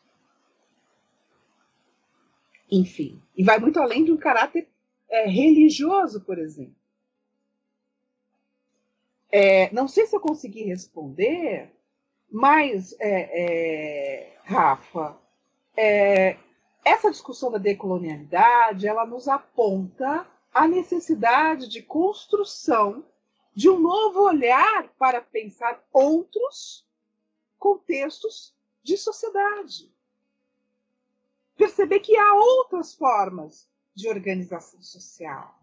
[2.72, 4.68] Enfim, e vai muito além de um caráter
[5.10, 6.76] é, religioso, por exemplo.
[9.32, 11.72] É, não sei se eu consegui responder,
[12.32, 15.18] mas, é, é Rafa,
[15.76, 16.38] é,
[16.84, 23.04] essa discussão da decolonialidade ela nos aponta a necessidade de construção
[23.54, 26.86] de um novo olhar para pensar outros
[27.58, 29.92] contextos de sociedade.
[31.60, 35.60] Perceber que há outras formas de organização social,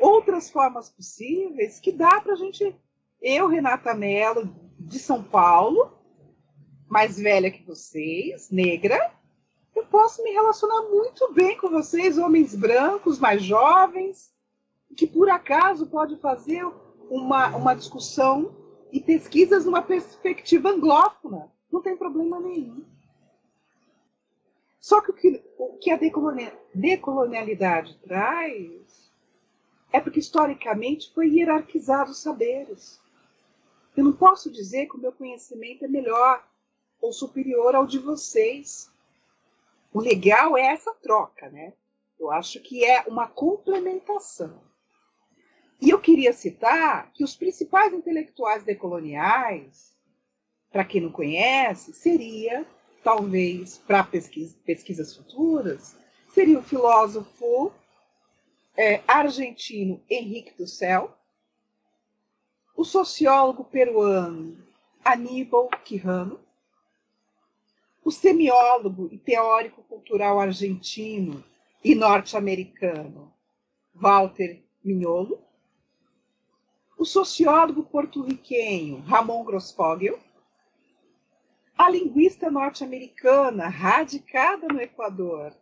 [0.00, 2.74] outras formas possíveis que dá para a gente.
[3.20, 5.92] Eu, Renata Mello, de São Paulo,
[6.88, 9.12] mais velha que vocês, negra,
[9.76, 14.32] eu posso me relacionar muito bem com vocês, homens brancos, mais jovens,
[14.96, 16.64] que por acaso pode fazer
[17.10, 18.56] uma, uma discussão
[18.90, 21.52] e pesquisas numa perspectiva anglófona.
[21.70, 22.93] Não tem problema nenhum.
[24.84, 25.98] Só que o que, o que a
[26.74, 29.10] decolonialidade traz
[29.90, 33.00] é porque historicamente foi hierarquizado os saberes.
[33.96, 36.46] Eu não posso dizer que o meu conhecimento é melhor
[37.00, 38.92] ou superior ao de vocês.
[39.90, 41.72] O legal é essa troca, né?
[42.20, 44.60] Eu acho que é uma complementação.
[45.80, 49.96] E eu queria citar que os principais intelectuais decoloniais,
[50.70, 52.66] para quem não conhece, seria,
[53.04, 55.96] talvez, para pesquisa, pesquisas futuras,
[56.32, 57.70] seria o filósofo
[58.74, 61.14] é, argentino Henrique Dussel,
[62.74, 64.56] o sociólogo peruano
[65.04, 66.40] Aníbal Quijano,
[68.02, 71.44] o semiólogo e teórico cultural argentino
[71.84, 73.32] e norte-americano
[73.94, 75.40] Walter Mignolo,
[76.98, 80.18] o sociólogo porto-riquenho Ramon Grossfogel,
[81.76, 85.54] a linguista norte-americana radicada no Equador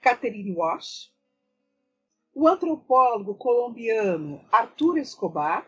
[0.00, 1.10] Catherine Walsh,
[2.34, 5.66] o antropólogo colombiano Arthur Escobar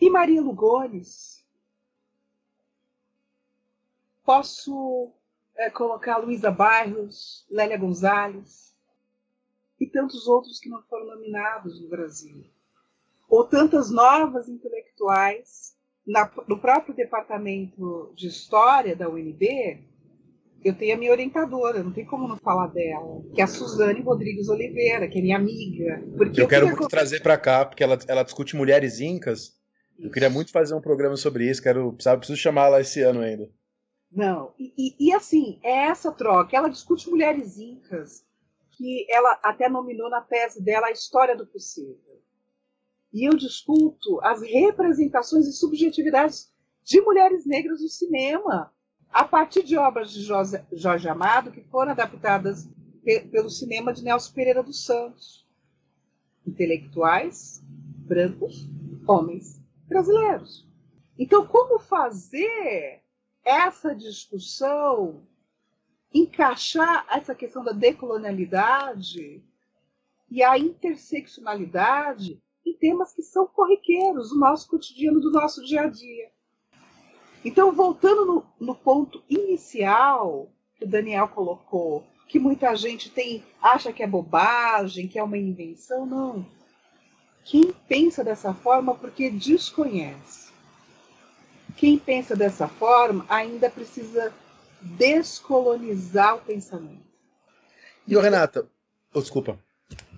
[0.00, 1.46] e Maria Lugones.
[4.24, 5.12] Posso
[5.54, 8.74] é, colocar Luísa Bairros, Lélia Gonzalez
[9.78, 12.44] e tantos outros que não foram nominados no Brasil.
[13.28, 19.90] Ou tantas novas intelectuais na, no próprio departamento de História da UNB
[20.62, 24.02] eu tenho a minha orientadora, não tem como não falar dela, que é a Suzane
[24.02, 26.02] Rodrigues Oliveira, que é minha amiga.
[26.16, 29.40] Porque eu quero muito trazer para cá, porque ela, ela discute mulheres incas.
[29.98, 30.08] Isso.
[30.08, 33.20] Eu queria muito fazer um programa sobre isso, quero, sabe, preciso chamar ela esse ano
[33.20, 33.48] ainda.
[34.12, 36.56] Não, e, e, e assim, é essa troca.
[36.56, 38.24] Ela discute mulheres incas,
[38.72, 42.09] que ela até nominou na tese dela a história do possível.
[43.12, 46.52] E eu discuto as representações e subjetividades
[46.84, 48.72] de mulheres negras no cinema
[49.10, 52.68] a partir de obras de Jorge Amado que foram adaptadas
[53.30, 55.48] pelo cinema de Nelson Pereira dos Santos.
[56.46, 57.62] Intelectuais
[58.10, 58.68] brancos,
[59.06, 60.68] homens brasileiros.
[61.18, 63.02] Então, como fazer
[63.44, 65.26] essa discussão
[66.12, 69.44] encaixar essa questão da decolonialidade
[70.28, 75.86] e a interseccionalidade em temas que são corriqueiros, do nosso cotidiano, do nosso dia a
[75.88, 76.30] dia?
[77.44, 83.92] Então, voltando no, no ponto inicial que o Daniel colocou, que muita gente tem acha
[83.92, 86.46] que é bobagem, que é uma invenção, não.
[87.44, 90.50] Quem pensa dessa forma porque desconhece.
[91.76, 94.32] Quem pensa dessa forma ainda precisa
[94.80, 97.10] descolonizar o pensamento.
[98.06, 98.68] E o Renata,
[99.14, 99.58] oh, desculpa.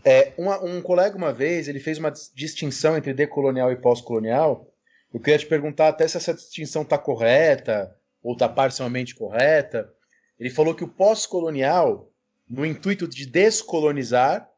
[0.05, 4.73] É, uma, um colega uma vez ele fez uma distinção entre decolonial e pós-colonial
[5.12, 9.93] eu queria te perguntar até se essa distinção está correta ou está parcialmente correta.
[10.38, 12.11] Ele falou que o pós-colonial,
[12.49, 14.49] no intuito de descolonizar,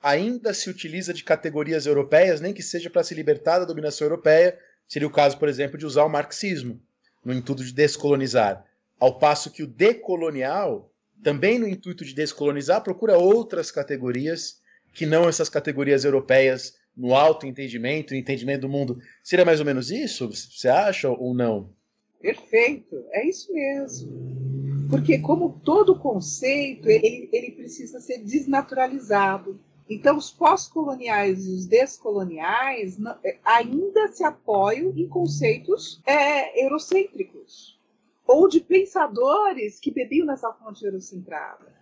[0.00, 4.56] ainda se utiliza de categorias europeias, nem que seja para se libertar da dominação europeia.
[4.86, 6.80] Seria o caso, por exemplo, de usar o marxismo
[7.24, 8.64] no intuito de descolonizar.
[9.00, 10.92] Ao passo que o decolonial,
[11.24, 14.60] também no intuito de descolonizar, procura outras categorias
[14.96, 18.98] que não essas categorias europeias no alto entendimento, entendimento do mundo.
[19.22, 20.28] Seria mais ou menos isso?
[20.28, 21.70] Você acha ou não?
[22.18, 24.88] Perfeito, é isso mesmo.
[24.88, 29.60] Porque como todo conceito, ele, ele precisa ser desnaturalizado.
[29.88, 37.78] Então, os pós-coloniais e os descoloniais é, ainda se apoiam em conceitos é, eurocêntricos
[38.26, 41.75] ou de pensadores que bebiam nessa fonte eurocentrada.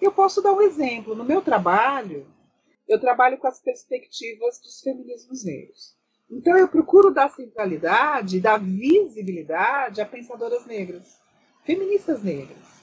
[0.00, 1.14] Eu posso dar um exemplo.
[1.14, 2.26] No meu trabalho,
[2.88, 5.94] eu trabalho com as perspectivas dos feminismos negros.
[6.30, 11.18] Então eu procuro dar centralidade, dar visibilidade a pensadoras negras,
[11.64, 12.74] feministas negras.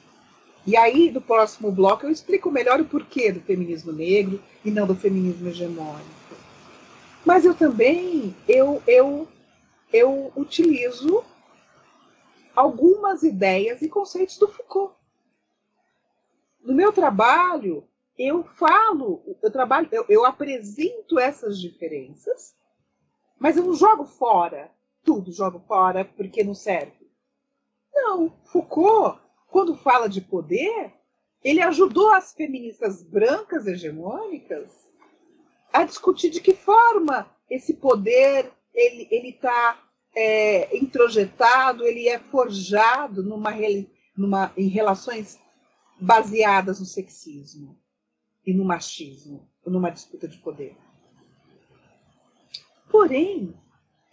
[0.65, 4.85] E aí, no próximo bloco, eu explico melhor o porquê do feminismo negro e não
[4.85, 6.05] do feminismo hegemônico.
[7.25, 9.27] Mas eu também eu, eu,
[9.91, 11.23] eu utilizo
[12.55, 14.93] algumas ideias e conceitos do Foucault.
[16.63, 17.87] No meu trabalho,
[18.17, 22.55] eu falo, eu trabalho, eu, eu apresento essas diferenças,
[23.39, 24.71] mas eu não jogo fora
[25.03, 27.09] tudo, jogo fora porque não serve.
[27.93, 30.93] Não, Foucault, quando fala de poder,
[31.43, 34.71] ele ajudou as feministas brancas hegemônicas
[35.73, 39.81] a discutir de que forma esse poder ele está
[40.15, 43.51] é, introjetado, ele é forjado numa,
[44.15, 45.39] numa, em relações
[46.01, 47.79] baseadas no sexismo
[48.45, 50.75] e no machismo, numa disputa de poder.
[52.89, 53.53] Porém,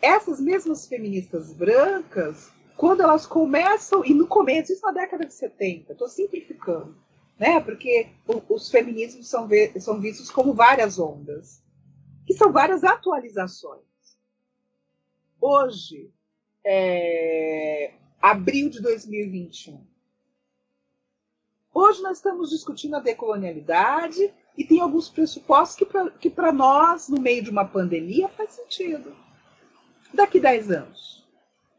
[0.01, 5.93] essas mesmas feministas brancas quando elas começam, e no começo, isso na década de 70,
[5.93, 6.97] estou simplificando,
[7.37, 7.59] né?
[7.59, 8.09] Porque
[8.49, 9.49] os feminismos são,
[9.81, 11.61] são vistos como várias ondas,
[12.25, 13.83] que são várias atualizações.
[15.41, 16.13] Hoje,
[16.65, 19.85] é, abril de 2021.
[21.81, 27.41] Hoje nós estamos discutindo a decolonialidade e tem alguns pressupostos que para nós, no meio
[27.41, 29.15] de uma pandemia, faz sentido.
[30.13, 31.25] Daqui 10 anos,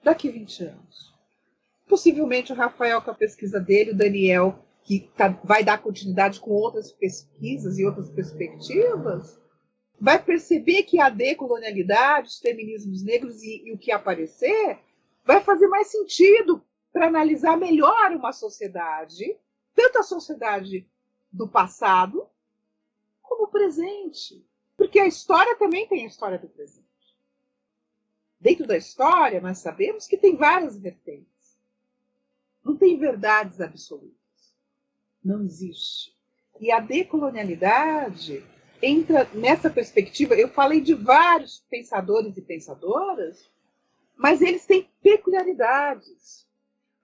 [0.02, 1.14] daqui 20 anos.
[1.86, 6.52] Possivelmente o Rafael com a pesquisa dele, o Daniel, que tá, vai dar continuidade com
[6.52, 9.38] outras pesquisas e outras perspectivas,
[10.00, 14.80] vai perceber que a decolonialidade, os feminismos negros e, e o que aparecer
[15.26, 19.38] vai fazer mais sentido para analisar melhor uma sociedade,
[19.80, 20.86] tanto a sociedade
[21.32, 22.28] do passado
[23.22, 24.46] como o presente.
[24.76, 26.86] Porque a história também tem a história do presente.
[28.38, 31.58] Dentro da história, nós sabemos que tem várias vertentes.
[32.62, 34.54] Não tem verdades absolutas.
[35.24, 36.14] Não existe.
[36.60, 38.46] E a decolonialidade
[38.82, 40.36] entra nessa perspectiva.
[40.36, 43.50] Eu falei de vários pensadores e pensadoras,
[44.14, 46.49] mas eles têm peculiaridades.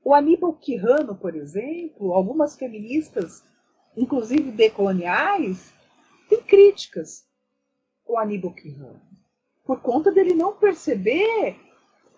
[0.05, 3.43] O Aníbal Quirrano, por exemplo, algumas feministas,
[3.97, 5.73] inclusive decoloniais,
[6.29, 7.27] têm críticas
[8.07, 9.01] ao Aníbal Quirrano,
[9.65, 11.59] por conta dele não perceber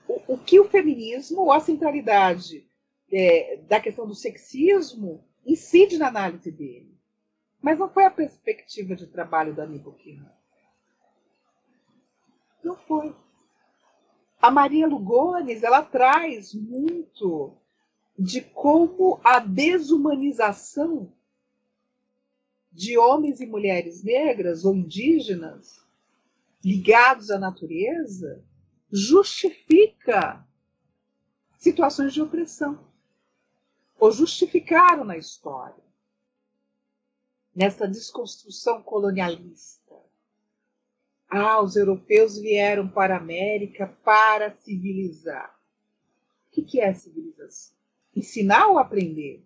[0.06, 2.70] o, o que o feminismo ou a centralidade
[3.10, 6.94] é, da questão do sexismo incide na análise dele.
[7.62, 10.36] Mas não foi a perspectiva de trabalho da Aníbal Quirrano.
[12.62, 13.16] Não foi.
[14.42, 17.58] A Maria Lugones, ela traz muito
[18.18, 21.14] de como a desumanização
[22.72, 25.86] de homens e mulheres negras ou indígenas
[26.64, 28.44] ligados à natureza
[28.92, 30.46] justifica
[31.58, 32.88] situações de opressão
[34.00, 35.84] ou justificaram na história
[37.56, 39.96] nessa desconstrução colonialista.
[41.30, 45.60] Ah, os europeus vieram para a América para civilizar.
[46.46, 47.77] O que é civilização?
[48.18, 49.46] Ensinar ou aprender?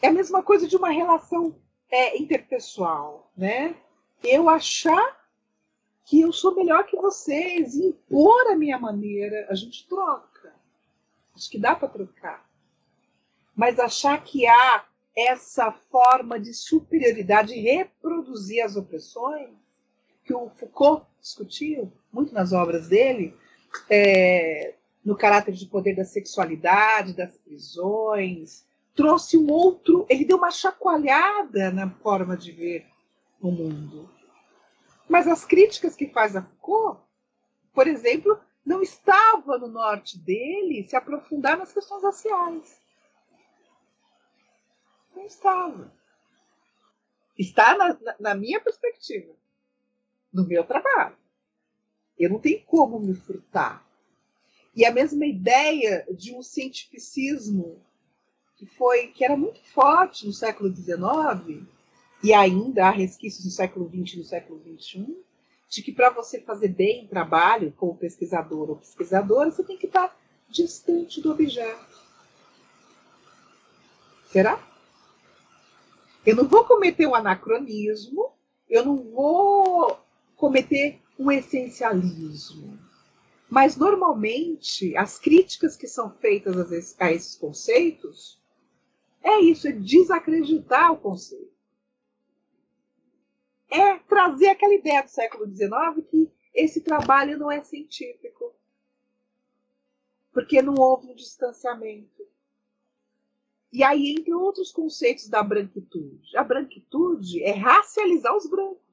[0.00, 1.54] É a mesma coisa de uma relação
[1.90, 3.76] é, interpessoal, né?
[4.24, 5.18] Eu achar
[6.06, 10.54] que eu sou melhor que vocês impor a minha maneira, a gente troca.
[11.34, 12.48] Acho que dá para trocar.
[13.54, 19.50] Mas achar que há essa forma de superioridade, reproduzir as opressões,
[20.24, 23.36] que o Foucault discutiu muito nas obras dele,
[23.90, 24.76] é,
[25.08, 31.70] no caráter de poder da sexualidade, das prisões, trouxe um outro, ele deu uma chacoalhada
[31.70, 32.86] na forma de ver
[33.40, 34.10] o mundo.
[35.08, 37.00] Mas as críticas que faz a Foucault,
[37.72, 42.78] por exemplo, não estava no norte dele se aprofundar nas questões raciais.
[45.16, 45.90] Não estava.
[47.38, 49.32] Está na, na, minha perspectiva,
[50.30, 51.16] no meu trabalho.
[52.18, 53.87] Eu não tenho como me furtar.
[54.78, 57.82] E a mesma ideia de um cientificismo
[58.56, 61.66] que foi que era muito forte no século XIX
[62.22, 65.16] e ainda há resquícios no século XX e no século XXI,
[65.68, 69.86] de que para você fazer bem o trabalho como pesquisador ou pesquisadora, você tem que
[69.86, 70.16] estar
[70.48, 71.98] distante do objeto.
[74.26, 74.64] Será?
[76.24, 78.30] Eu não vou cometer um anacronismo,
[78.70, 79.98] eu não vou
[80.36, 82.78] cometer um essencialismo.
[83.48, 88.38] Mas, normalmente, as críticas que são feitas a esses conceitos
[89.22, 91.56] é isso, é desacreditar o conceito.
[93.70, 98.54] É trazer aquela ideia do século XIX que esse trabalho não é científico.
[100.32, 102.26] Porque não houve um distanciamento.
[103.72, 108.87] E aí, entre outros conceitos da branquitude, a branquitude é racializar os brancos.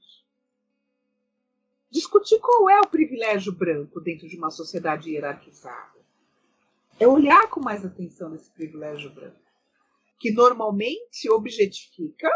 [1.96, 5.96] Discutir qual é o privilégio branco dentro de uma sociedade hierarquizada.
[7.00, 9.40] É olhar com mais atenção nesse privilégio branco,
[10.20, 12.30] que normalmente objetifica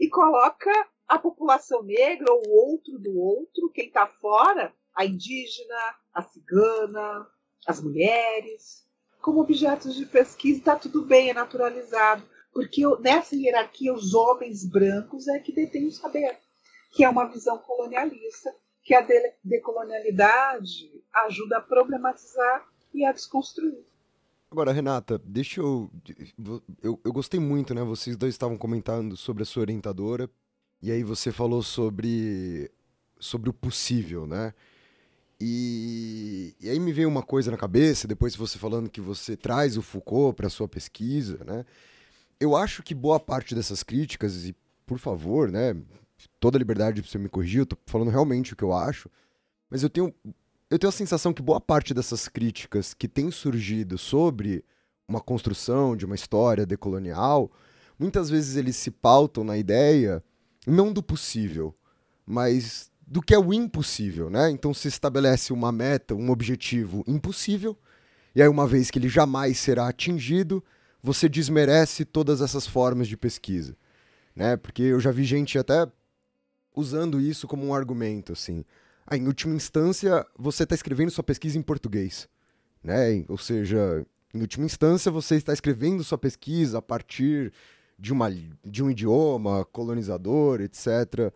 [0.00, 0.72] e coloca
[1.06, 7.30] a população negra ou outro do outro, quem está fora, a indígena, a cigana,
[7.66, 8.88] as mulheres,
[9.20, 12.22] como objetos de pesquisa, está tudo bem, é naturalizado.
[12.54, 16.38] Porque nessa hierarquia, os homens brancos é que detêm o saber,
[16.96, 19.06] que é uma visão colonialista, que a
[19.44, 20.90] decolonialidade
[21.26, 23.84] ajuda a problematizar e a desconstruir.
[24.50, 25.90] Agora, Renata, deixa eu,
[26.82, 26.98] eu.
[27.04, 27.82] Eu gostei muito, né?
[27.82, 30.30] Vocês dois estavam comentando sobre a sua orientadora,
[30.80, 32.70] e aí você falou sobre,
[33.18, 34.54] sobre o possível, né?
[35.38, 39.76] E, e aí me veio uma coisa na cabeça, depois você falando que você traz
[39.76, 41.66] o Foucault para sua pesquisa, né?
[42.40, 45.76] Eu acho que boa parte dessas críticas, e por favor, né,
[46.40, 49.10] toda a liberdade para você me corrigir, eu tô falando realmente o que eu acho,
[49.70, 50.14] mas eu tenho,
[50.70, 54.64] eu tenho a sensação que boa parte dessas críticas que têm surgido sobre
[55.08, 57.50] uma construção de uma história decolonial,
[57.98, 60.22] muitas vezes eles se pautam na ideia
[60.66, 61.74] não do possível,
[62.24, 64.50] mas do que é o impossível, né?
[64.50, 67.78] Então se estabelece uma meta, um objetivo impossível,
[68.34, 70.62] e aí uma vez que ele jamais será atingido,
[71.00, 73.76] você desmerece todas essas formas de pesquisa,
[74.34, 74.56] né?
[74.56, 75.86] Porque eu já vi gente até
[76.76, 78.64] usando isso como um argumento, assim.
[79.06, 82.28] Ah, em última instância, você está escrevendo sua pesquisa em português,
[82.84, 83.24] né?
[83.28, 84.04] Ou seja,
[84.34, 87.52] em última instância, você está escrevendo sua pesquisa a partir
[87.98, 88.30] de, uma,
[88.64, 91.32] de um idioma colonizador, etc.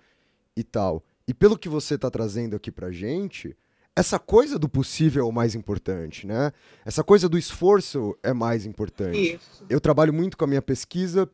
[0.56, 1.02] e tal.
[1.26, 3.56] E pelo que você está trazendo aqui para gente,
[3.94, 6.52] essa coisa do possível é o mais importante, né?
[6.84, 9.34] Essa coisa do esforço é mais importante.
[9.34, 9.64] Isso.
[9.68, 11.30] Eu trabalho muito com a minha pesquisa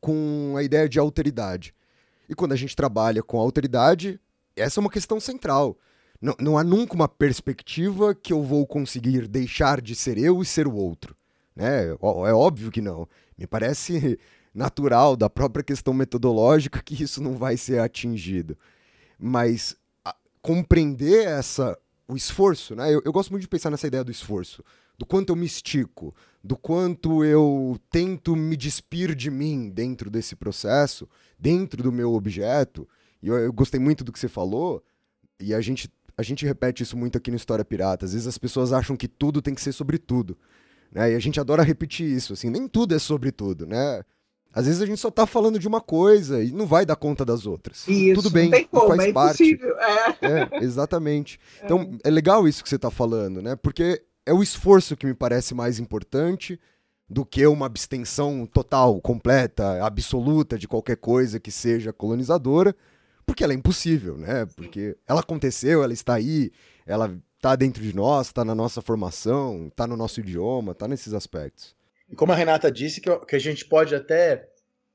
[0.00, 1.74] com a ideia de alteridade.
[2.30, 4.20] E quando a gente trabalha com alteridade,
[4.54, 5.76] essa é uma questão central.
[6.22, 10.46] Não, não há nunca uma perspectiva que eu vou conseguir deixar de ser eu e
[10.46, 11.16] ser o outro.
[11.56, 11.88] Né?
[11.88, 13.08] É óbvio que não.
[13.36, 14.16] Me parece
[14.54, 18.56] natural da própria questão metodológica que isso não vai ser atingido.
[19.18, 19.74] Mas
[20.04, 21.76] a, compreender essa
[22.06, 22.94] o esforço, né?
[22.94, 24.62] Eu, eu gosto muito de pensar nessa ideia do esforço,
[24.96, 30.34] do quanto eu me estico, do quanto eu tento me despir de mim dentro desse
[30.34, 32.88] processo, dentro do meu objeto.
[33.22, 34.82] E eu, eu gostei muito do que você falou,
[35.38, 38.04] e a gente a gente repete isso muito aqui no História Pirata.
[38.04, 40.36] Às vezes as pessoas acham que tudo tem que ser sobre tudo.
[40.92, 41.12] Né?
[41.12, 44.02] E a gente adora repetir isso, assim, nem tudo é sobre tudo, né?
[44.52, 47.24] Às vezes a gente só tá falando de uma coisa e não vai dar conta
[47.24, 47.86] das outras.
[47.86, 49.44] Isso, Tudo bem, não tem como, faz é parte.
[49.44, 49.76] impossível.
[49.78, 50.58] É.
[50.58, 51.38] É, exatamente.
[51.64, 53.54] Então, é legal isso que você tá falando, né?
[53.54, 56.60] Porque é o esforço que me parece mais importante
[57.08, 62.74] do que uma abstenção total, completa, absoluta de qualquer coisa que seja colonizadora,
[63.26, 64.46] porque ela é impossível, né?
[64.56, 66.52] Porque ela aconteceu, ela está aí,
[66.86, 71.12] ela tá dentro de nós, está na nossa formação, está no nosso idioma, está nesses
[71.12, 71.74] aspectos.
[72.08, 74.48] E como a Renata disse, que, que a gente pode até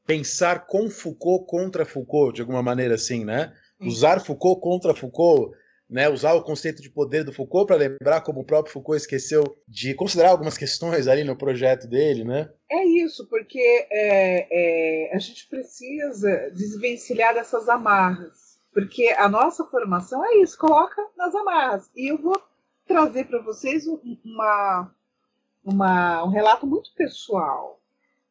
[0.05, 3.53] pensar com Foucault contra Foucault, de alguma maneira assim, né?
[3.79, 5.55] Usar Foucault contra Foucault,
[5.89, 6.09] né?
[6.09, 9.93] Usar o conceito de poder do Foucault para lembrar como o próprio Foucault esqueceu de
[9.93, 12.51] considerar algumas questões ali no projeto dele, né?
[12.69, 13.59] É isso, porque
[13.91, 18.55] é, é, a gente precisa desvencilhar dessas amarras.
[18.73, 21.89] Porque a nossa formação é isso, coloca nas amarras.
[21.95, 22.41] E eu vou
[22.85, 24.91] trazer para vocês uma,
[25.63, 27.79] uma, um relato muito pessoal.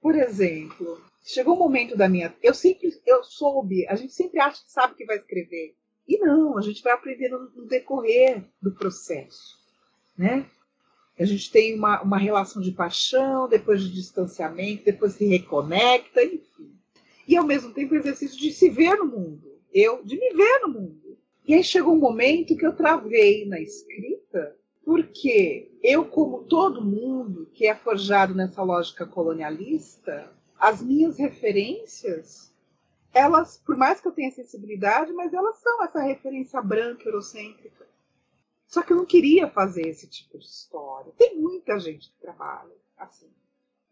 [0.03, 2.35] Por exemplo, chegou um momento da minha.
[2.43, 5.75] Eu sempre eu soube, a gente sempre acha que sabe que vai escrever.
[6.07, 9.59] E não, a gente vai aprendendo no decorrer do processo.
[10.17, 10.47] Né?
[11.19, 16.75] A gente tem uma, uma relação de paixão, depois de distanciamento, depois se reconecta, enfim.
[17.27, 19.55] E ao mesmo tempo exercício de se ver no mundo.
[19.73, 21.19] Eu, de me ver no mundo.
[21.47, 27.49] E aí chegou um momento que eu travei na escrita porque eu, como todo mundo
[27.55, 32.54] que é forjado nessa lógica colonialista, as minhas referências,
[33.15, 37.87] elas, por mais que eu tenha sensibilidade, mas elas são essa referência branca, eurocêntrica.
[38.67, 41.13] Só que eu não queria fazer esse tipo de história.
[41.17, 43.31] Tem muita gente que trabalha assim.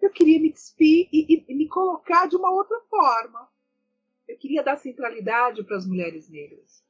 [0.01, 3.49] Eu queria me despir e, e, e me colocar de uma outra forma.
[4.27, 6.85] Eu queria dar centralidade para as mulheres negras.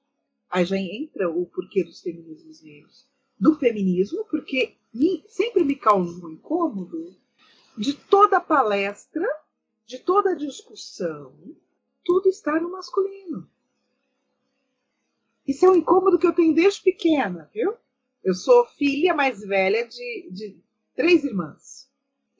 [0.48, 3.06] Aí já entra o porquê dos feminismos negros
[3.38, 7.16] do feminismo, porque me, sempre me causou incômodo
[7.76, 9.26] de toda palestra,
[9.84, 11.34] de toda discussão,
[12.04, 13.48] tudo está no masculino.
[15.46, 17.74] Isso é um incômodo que eu tenho desde pequena, viu?
[18.22, 20.56] Eu sou filha mais velha de, de
[20.94, 21.90] três irmãs.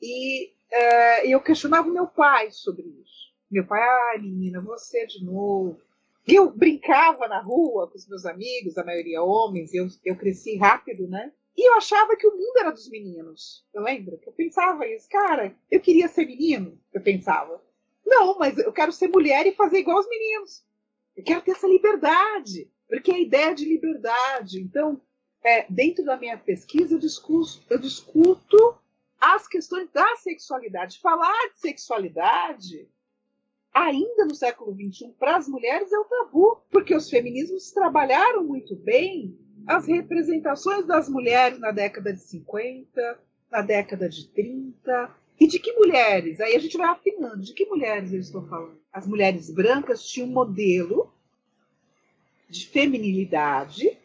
[0.01, 3.33] E uh, eu questionava meu pai sobre isso.
[3.51, 5.79] Meu pai, ah, menina, você de novo
[6.27, 11.07] eu brincava na rua com os meus amigos, a maioria homens, eu, eu cresci rápido,
[11.07, 11.31] né?
[11.55, 13.65] E eu achava que o mundo era dos meninos.
[13.73, 17.61] Eu lembro que eu pensava isso, cara, eu queria ser menino, eu pensava.
[18.13, 20.63] Não, mas eu quero ser mulher e fazer igual os meninos.
[21.15, 24.61] Eu quero ter essa liberdade, porque é a ideia de liberdade.
[24.61, 25.01] Então,
[25.43, 26.99] é, dentro da minha pesquisa, eu
[27.69, 28.77] eu discuto
[29.19, 30.99] as questões da sexualidade.
[30.99, 32.87] Falar de sexualidade
[33.73, 38.75] ainda no século XXI, para as mulheres é um tabu, porque os feminismos trabalharam muito
[38.75, 39.35] bem
[39.65, 45.15] as representações das mulheres na década de 50, na década de 30.
[45.39, 46.39] E de que mulheres?
[46.39, 47.41] Aí a gente vai afinando.
[47.41, 48.79] De que mulheres eu estou falando?
[48.91, 51.11] As mulheres brancas tinham um modelo
[52.49, 53.97] de feminilidade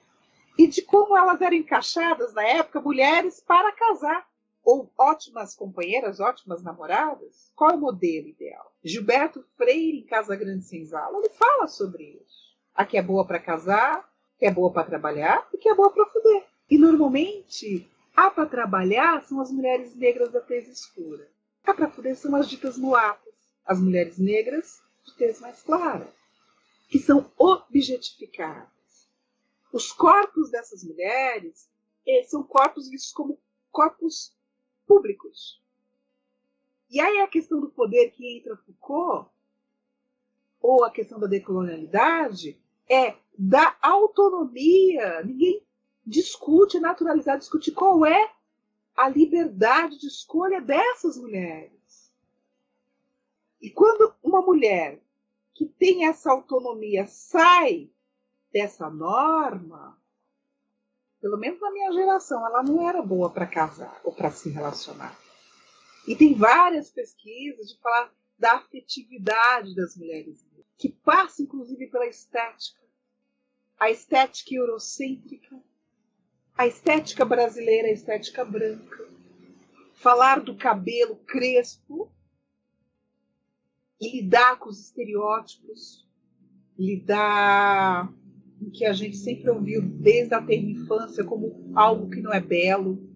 [0.58, 4.26] e de como elas eram encaixadas na época, mulheres para casar.
[4.64, 7.50] Ou ótimas companheiras, ótimas namoradas.
[7.56, 8.70] Qual é o modelo ideal?
[8.84, 12.56] Gilberto Freire, em Casa Grande Senzala, ele fala sobre isso.
[12.74, 14.06] A que é boa para casar,
[14.38, 16.44] que é boa para trabalhar e que é boa para fuder.
[16.70, 17.88] E normalmente,
[18.18, 21.30] a para trabalhar são as mulheres negras da tez escura.
[21.62, 23.32] A para fuder são as ditas mulatas,
[23.64, 26.12] as mulheres negras de tez mais clara,
[26.88, 29.08] que são objetificadas.
[29.72, 31.70] Os corpos dessas mulheres
[32.04, 33.38] eh, são corpos vistos como
[33.70, 34.34] corpos
[34.84, 35.62] públicos.
[36.90, 39.30] E aí a questão do poder que entra Foucault,
[40.60, 42.60] ou a questão da decolonialidade,
[42.90, 45.22] é da autonomia.
[45.22, 45.64] Ninguém
[46.08, 48.32] discute, naturalizar, discute qual é
[48.96, 52.12] a liberdade de escolha dessas mulheres.
[53.60, 55.00] E quando uma mulher
[55.54, 57.90] que tem essa autonomia sai
[58.52, 60.00] dessa norma,
[61.20, 65.18] pelo menos na minha geração, ela não era boa para casar ou para se relacionar.
[66.06, 70.46] E tem várias pesquisas de falar da afetividade das mulheres,
[70.76, 72.80] que passa inclusive pela estética.
[73.78, 75.60] A estética eurocêntrica,
[76.58, 79.08] a estética brasileira, a estética branca.
[79.94, 82.10] Falar do cabelo crespo,
[84.02, 86.04] lidar com os estereótipos,
[86.76, 88.12] lidar
[88.60, 92.40] o que a gente sempre ouviu desde a terra infância como algo que não é
[92.40, 93.08] belo,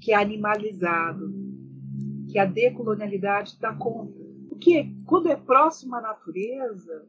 [0.00, 1.32] que é animalizado,
[2.28, 4.20] que a decolonialidade dá conta.
[4.48, 7.08] Porque quando é próximo à natureza,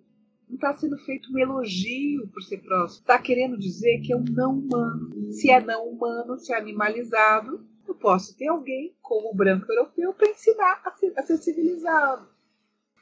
[0.53, 3.01] não está sendo feito um elogio por ser próximo.
[3.01, 5.31] Está querendo dizer que é um não humano.
[5.31, 10.13] Se é não humano, se é animalizado, eu posso ter alguém como o branco europeu
[10.13, 12.27] para ensinar a ser, a ser civilizado.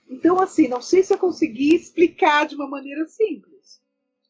[0.09, 3.81] Então, assim, não sei se eu consegui explicar de uma maneira simples,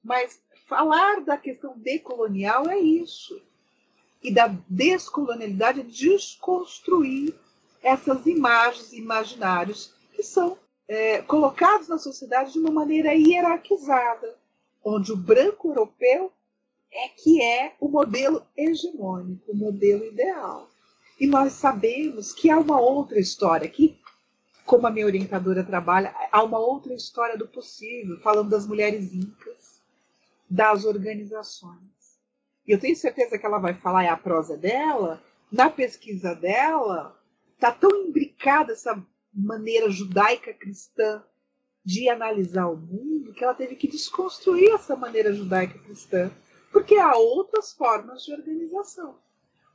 [0.03, 3.39] mas falar da questão decolonial é isso.
[4.23, 7.33] E da descolonialidade é desconstruir
[7.81, 10.57] essas imagens, imaginários que são
[10.87, 14.35] é, colocados na sociedade de uma maneira hierarquizada,
[14.83, 16.31] onde o branco europeu
[16.91, 20.69] é que é o modelo hegemônico, o modelo ideal.
[21.19, 23.97] E nós sabemos que há uma outra história que,
[24.65, 29.81] como a minha orientadora trabalha, há uma outra história do possível, falando das mulheres incas,
[30.49, 32.19] das organizações.
[32.67, 35.21] E eu tenho certeza que ela vai falar, é a prosa dela,
[35.51, 37.17] na pesquisa dela,
[37.53, 39.01] está tão imbricada essa
[39.33, 41.23] maneira judaica cristã
[41.83, 46.31] de analisar o mundo que ela teve que desconstruir essa maneira judaica cristã,
[46.71, 49.17] porque há outras formas de organização,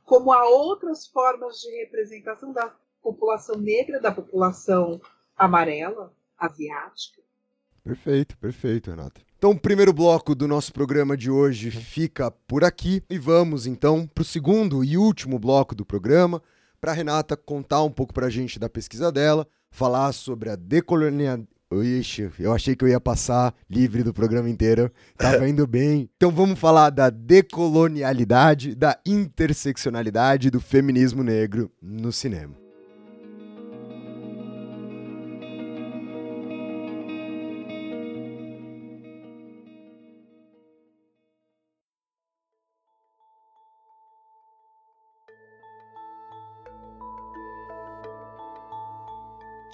[0.05, 5.01] como há outras formas de representação da população negra, da população
[5.35, 7.21] amarela, asiática.
[7.83, 9.21] Perfeito, perfeito, Renata.
[9.37, 14.07] Então, o primeiro bloco do nosso programa de hoje fica por aqui e vamos então
[14.07, 16.41] para o segundo e último bloco do programa,
[16.79, 21.47] para Renata contar um pouco para a gente da pesquisa dela, falar sobre a decolonialidade.
[21.69, 24.89] Ixi, eu achei que eu ia passar livre do programa inteiro.
[25.17, 26.09] Tava indo bem.
[26.15, 32.66] Então vamos falar da decolonialidade, da interseccionalidade do feminismo negro no cinema.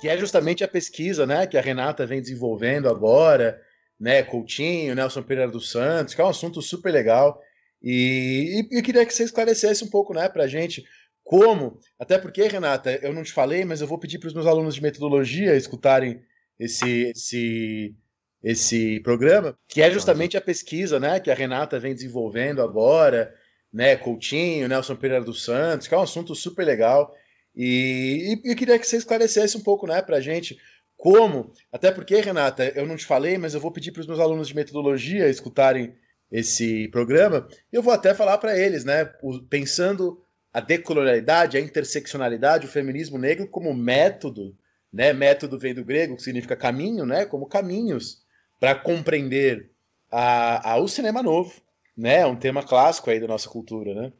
[0.04, 3.58] Que é justamente a pesquisa, né, que a Renata vem desenvolvendo agora,
[3.98, 7.40] né, Coutinho, Nelson Pereira dos Santos, que é um assunto super legal.
[7.82, 10.84] E, e eu queria que você esclarecesse um pouco, né, pra gente
[11.24, 14.46] como, até porque, Renata, eu não te falei, mas eu vou pedir para os meus
[14.46, 16.22] alunos de metodologia escutarem
[16.60, 17.96] esse, esse,
[18.44, 23.34] esse programa, que é justamente a pesquisa, né, que a Renata vem desenvolvendo agora,
[23.72, 27.16] né, Coutinho, Nelson Pereira dos Santos, que é um assunto super legal.
[27.56, 30.58] E, e eu queria que você esclarecesse um pouco, né, pra gente
[30.98, 34.20] como, até porque, Renata, eu não te falei, mas eu vou pedir para os meus
[34.20, 35.96] alunos de metodologia escutarem
[36.32, 39.06] esse programa, e eu vou até falar para eles, né,
[39.50, 44.58] pensando a decolonialidade, a interseccionalidade, o feminismo negro como método,
[44.92, 48.24] né, método vem do grego, que significa caminho, né, como caminhos
[48.60, 49.72] para compreender
[50.10, 51.54] a, a, o cinema novo,
[51.98, 54.14] né, um tema clássico aí da nossa cultura, né?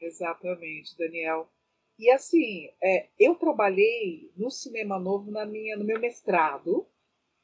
[0.00, 1.48] Exatamente, Daniel.
[2.00, 6.86] E assim, é, eu trabalhei no cinema novo na minha, no meu mestrado.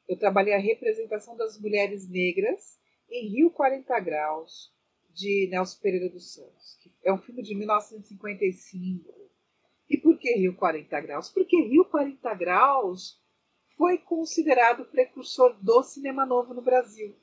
[0.09, 4.73] Eu trabalhei a representação das mulheres negras em Rio 40 Graus,
[5.13, 6.79] de Nelson Pereira dos Santos.
[7.03, 9.13] É um filme de 1955.
[9.87, 11.29] E por que Rio 40 Graus?
[11.29, 13.21] Porque Rio 40 Graus
[13.77, 17.15] foi considerado precursor do cinema novo no Brasil.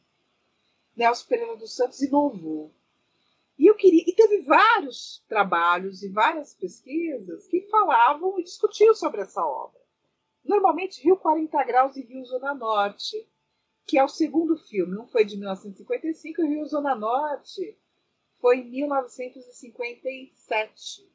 [0.96, 2.72] Nelson Pereira dos Santos inovou.
[3.58, 9.20] E eu queria, e teve vários trabalhos e várias pesquisas que falavam e discutiam sobre
[9.20, 9.80] essa obra.
[10.44, 13.26] Normalmente Rio 40 Graus e Rio Zona Norte,
[13.86, 14.98] que é o segundo filme.
[14.98, 17.78] Um foi de 1955 e Rio Zona Norte
[18.40, 21.08] foi em 1957.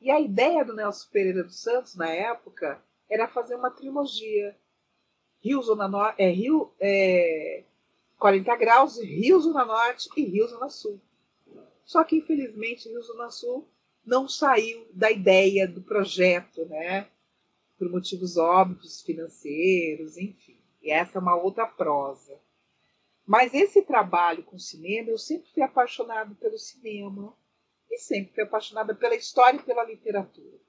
[0.00, 4.56] E a ideia do Nelson Pereira dos Santos, na época, era fazer uma trilogia.
[5.42, 7.64] Rio Zona Norte, é, Rio é,
[8.18, 11.00] 40 graus, Rio Zona Norte e Rio Zona Sul.
[11.90, 13.68] Só que, infelizmente, Zona Sul
[14.06, 17.08] não saiu da ideia do projeto, né?
[17.76, 20.56] Por motivos óbvios, financeiros, enfim.
[20.80, 22.38] E essa é uma outra prosa.
[23.26, 27.36] Mas esse trabalho com cinema, eu sempre fui apaixonado pelo cinema
[27.90, 30.60] e sempre fui apaixonada pela história e pela literatura.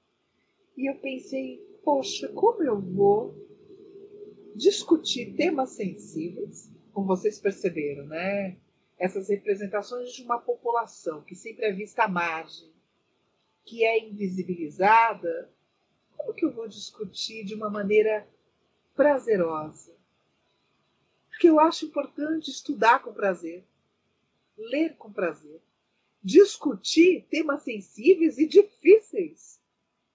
[0.76, 3.32] E eu pensei, poxa, como eu vou
[4.56, 8.56] discutir temas sensíveis, como vocês perceberam, né?
[9.02, 12.72] Essas representações de uma população que sempre é vista à margem,
[13.64, 15.52] que é invisibilizada,
[16.16, 18.24] como que eu vou discutir de uma maneira
[18.94, 19.92] prazerosa?
[21.28, 23.64] Porque eu acho importante estudar com prazer,
[24.56, 25.60] ler com prazer,
[26.22, 29.60] discutir temas sensíveis e difíceis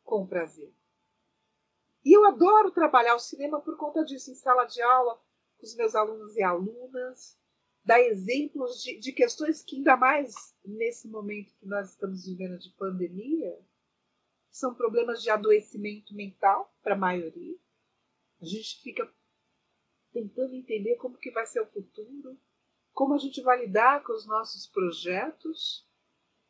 [0.06, 0.72] com prazer.
[2.06, 5.20] E eu adoro trabalhar o cinema por conta disso, em sala de aula,
[5.58, 7.38] com os meus alunos e alunas,
[7.88, 12.70] dar exemplos de, de questões que, ainda mais nesse momento que nós estamos vivendo de
[12.72, 13.58] pandemia,
[14.52, 17.56] são problemas de adoecimento mental para a maioria.
[18.42, 19.10] A gente fica
[20.12, 22.38] tentando entender como que vai ser o futuro,
[22.94, 25.88] como a gente vai lidar com os nossos projetos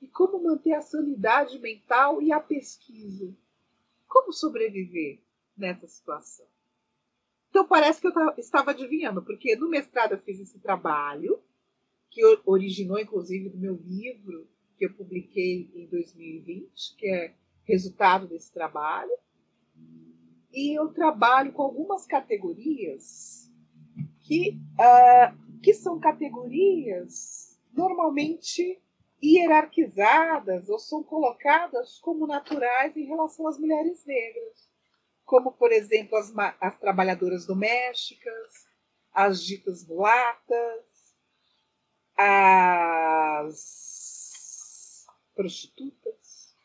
[0.02, 3.32] e como manter a sanidade mental e a pesquisa.
[4.08, 5.22] Como sobreviver
[5.56, 6.48] nessa situação?
[7.58, 11.42] Então parece que eu estava adivinhando, porque no mestrado eu fiz esse trabalho,
[12.12, 14.48] que originou inclusive do meu livro,
[14.78, 17.34] que eu publiquei em 2020, que é
[17.64, 19.10] resultado desse trabalho.
[20.54, 23.52] E eu trabalho com algumas categorias
[24.20, 28.80] que, uh, que são categorias normalmente
[29.20, 34.67] hierarquizadas ou são colocadas como naturais em relação às mulheres negras,
[35.28, 38.66] como, por exemplo, as, as trabalhadoras domésticas,
[39.14, 40.86] as ditas mulatas,
[42.16, 43.76] as
[45.36, 46.56] prostitutas.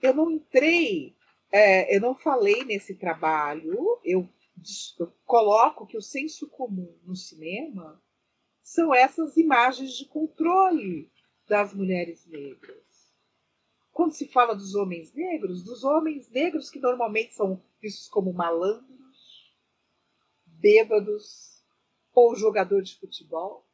[0.00, 1.16] Eu não entrei,
[1.50, 4.28] é, eu não falei nesse trabalho, eu,
[5.00, 8.00] eu coloco que o senso comum no cinema
[8.62, 11.10] são essas imagens de controle
[11.48, 12.87] das mulheres negras.
[13.98, 19.52] Quando se fala dos homens negros, dos homens negros que normalmente são vistos como malandros,
[20.46, 21.64] bêbados,
[22.12, 23.66] ou jogador de futebol,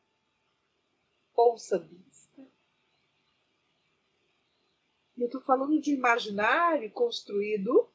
[1.34, 2.40] ou sambista.
[5.14, 7.86] E eu estou falando de imaginário construído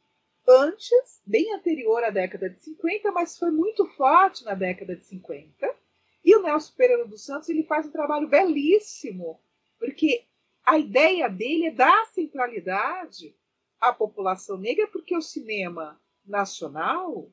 [0.48, 5.76] antes, bem anterior à década de 50, mas foi muito forte na década de 50.
[6.24, 9.42] E o Nelson Pereira dos Santos ele faz um trabalho belíssimo
[9.80, 10.29] porque
[10.70, 13.36] a ideia dele é dar centralidade
[13.82, 17.28] à população negra, porque o cinema nacional,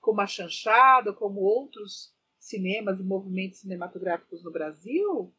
[0.00, 5.32] como a Chanchada, como outros cinemas e movimentos cinematográficos no Brasil,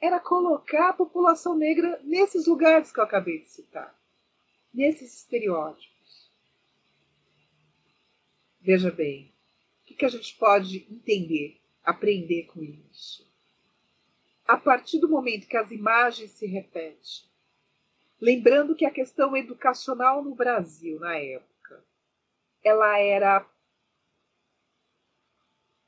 [0.00, 3.96] era colocar a população negra nesses lugares que eu acabei de citar,
[4.74, 6.28] nesses estereótipos.
[8.60, 9.32] Veja bem,
[9.88, 13.29] o que a gente pode entender, aprender com isso?
[14.50, 17.30] A partir do momento que as imagens se repetem.
[18.20, 21.84] Lembrando que a questão educacional no Brasil, na época,
[22.60, 23.46] ela era.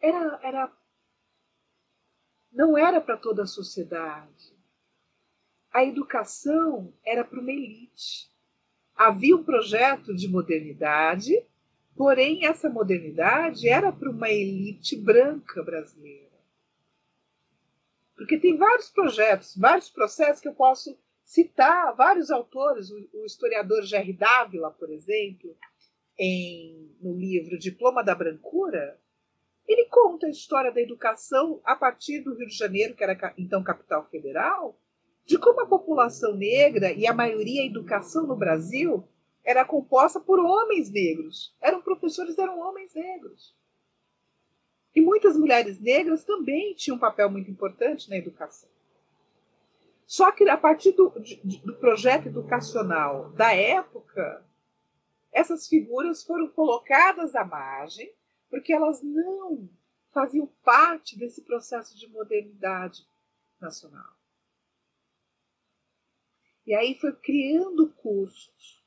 [0.00, 0.72] Era, era
[2.52, 4.56] não era para toda a sociedade.
[5.72, 8.30] A educação era para uma elite.
[8.94, 11.44] Havia um projeto de modernidade,
[11.96, 16.31] porém essa modernidade era para uma elite branca brasileira.
[18.22, 23.82] Porque tem vários projetos, vários processos que eu posso citar, vários autores, o, o historiador
[23.82, 25.56] Jerry Dávila, por exemplo,
[26.16, 28.96] em, no livro Diploma da Brancura,
[29.66, 33.60] ele conta a história da educação a partir do Rio de Janeiro, que era então
[33.64, 34.78] capital federal,
[35.26, 39.02] de como a população negra e a maioria da educação no Brasil
[39.44, 41.56] era composta por homens negros.
[41.60, 43.52] Eram professores, eram homens negros.
[44.94, 48.68] E muitas mulheres negras também tinham um papel muito importante na educação.
[50.06, 51.08] Só que a partir do,
[51.64, 54.44] do projeto educacional da época,
[55.32, 58.12] essas figuras foram colocadas à margem,
[58.50, 59.68] porque elas não
[60.12, 63.06] faziam parte desse processo de modernidade
[63.58, 64.12] nacional.
[66.66, 68.84] E aí foi criando cursos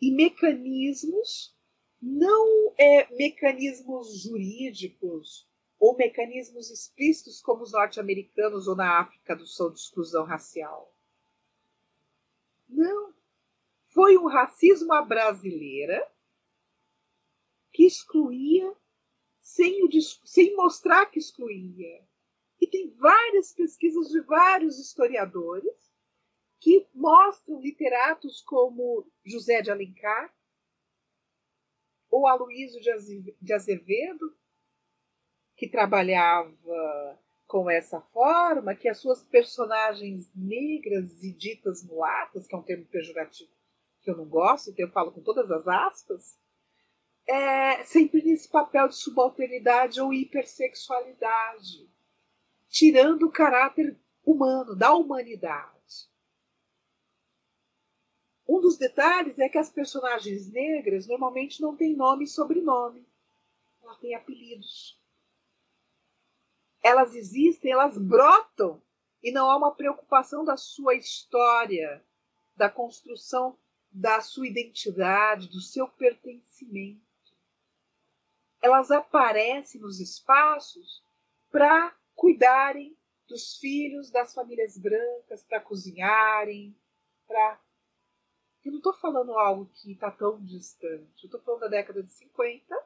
[0.00, 1.56] e mecanismos,
[2.00, 9.70] não é, mecanismos jurídicos ou mecanismos explícitos como os norte-americanos ou na África do Sul
[9.70, 10.94] de exclusão racial.
[12.68, 13.14] Não.
[13.88, 16.06] Foi um racismo à brasileira
[17.72, 18.74] que excluía
[19.40, 19.88] sem, o,
[20.24, 22.06] sem mostrar que excluía.
[22.60, 25.72] E tem várias pesquisas de vários historiadores
[26.60, 30.34] que mostram literatos como José de Alencar
[32.10, 34.34] ou Aloísio de Azevedo,
[35.56, 36.52] que trabalhava
[37.46, 42.84] com essa forma, que as suas personagens negras e ditas mulatas, que é um termo
[42.86, 43.50] pejorativo
[44.00, 46.38] que eu não gosto, então eu falo com todas as aspas,
[47.26, 51.90] é sempre nesse papel de subalternidade ou hipersexualidade,
[52.68, 55.77] tirando o caráter humano, da humanidade.
[58.48, 63.06] Um dos detalhes é que as personagens negras normalmente não têm nome e sobrenome.
[63.82, 64.98] Elas têm apelidos.
[66.82, 68.80] Elas existem, elas brotam
[69.22, 72.02] e não há uma preocupação da sua história,
[72.56, 73.58] da construção
[73.90, 77.00] da sua identidade, do seu pertencimento.
[78.60, 81.02] Elas aparecem nos espaços
[81.50, 82.96] para cuidarem
[83.26, 86.74] dos filhos das famílias brancas, para cozinharem,
[87.26, 87.60] para
[88.68, 91.24] eu não estou falando algo que está tão distante.
[91.24, 92.78] Eu estou falando da década de 50,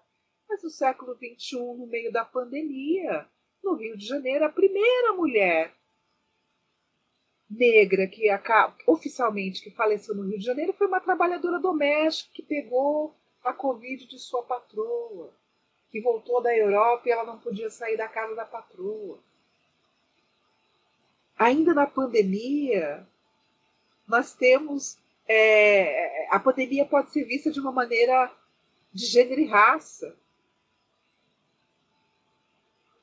[0.49, 3.26] mas do século XXI, no meio da pandemia,
[3.62, 5.74] no Rio de Janeiro, a primeira mulher
[7.51, 8.28] negra que
[8.87, 14.07] oficialmente que faleceu no Rio de Janeiro foi uma trabalhadora doméstica que pegou a Covid
[14.07, 15.35] de sua patroa,
[15.91, 19.18] que voltou da Europa e ela não podia sair da casa da patroa.
[21.37, 23.07] Ainda na pandemia,
[24.07, 28.30] nós temos é, a pandemia pode ser vista de uma maneira
[28.92, 30.16] de gênero e raça.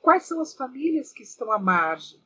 [0.00, 2.20] Quais são as famílias que estão à margem?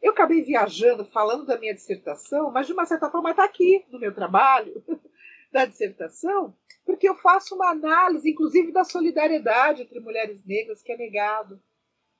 [0.00, 4.00] Eu acabei viajando, falando da minha dissertação, mas de uma certa forma está aqui no
[4.00, 4.82] meu trabalho
[5.52, 10.96] da dissertação, porque eu faço uma análise, inclusive, da solidariedade entre mulheres negras, que é
[10.96, 11.62] negado.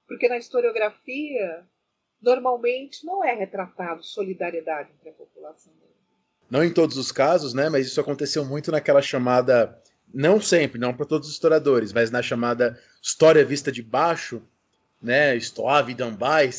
[0.06, 1.66] Porque na historiografia
[2.22, 5.72] normalmente não é retratado solidariedade entre a população.
[6.48, 7.68] Não em todos os casos, né?
[7.68, 9.80] Mas isso aconteceu muito naquela chamada,
[10.12, 14.42] não sempre, não para todos os historiadores, mas na chamada história vista de baixo,
[15.00, 15.38] né?
[15.40, 16.50] Stoave, Dambai,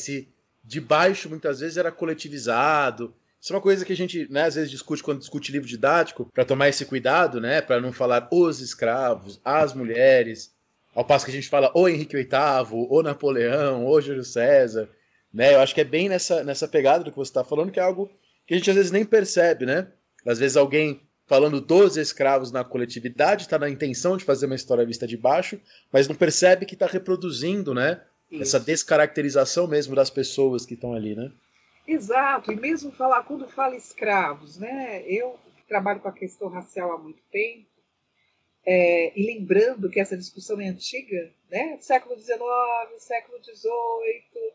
[0.64, 3.14] de baixo muitas vezes era coletivizado.
[3.40, 6.24] Isso é uma coisa que a gente, né, às vezes discute quando discute livro didático,
[6.32, 10.50] para tomar esse cuidado, né, para não falar os escravos, as mulheres,
[10.94, 14.88] ao passo que a gente fala o Henrique VIII, o Napoleão, o Júlio César.
[15.34, 15.52] Né?
[15.52, 17.82] Eu acho que é bem nessa, nessa pegada do que você está falando, que é
[17.82, 18.08] algo
[18.46, 19.90] que a gente às vezes nem percebe, né?
[20.24, 24.86] Às vezes alguém falando dos escravos na coletividade está na intenção de fazer uma história
[24.86, 25.60] vista de baixo,
[25.90, 28.00] mas não percebe que está reproduzindo, né?
[28.30, 28.42] Isso.
[28.42, 31.32] Essa descaracterização mesmo das pessoas que estão ali, né?
[31.86, 35.02] Exato, e mesmo falar, quando fala escravos, né?
[35.06, 37.66] Eu trabalho com a questão racial há muito tempo,
[38.66, 41.76] é, e lembrando que essa discussão é antiga, né?
[41.80, 42.38] Século XIX,
[42.98, 44.54] século XVIII,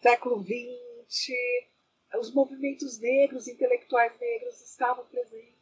[0.00, 1.36] século XX,
[2.18, 5.56] os movimentos negros, intelectuais negros estavam presentes,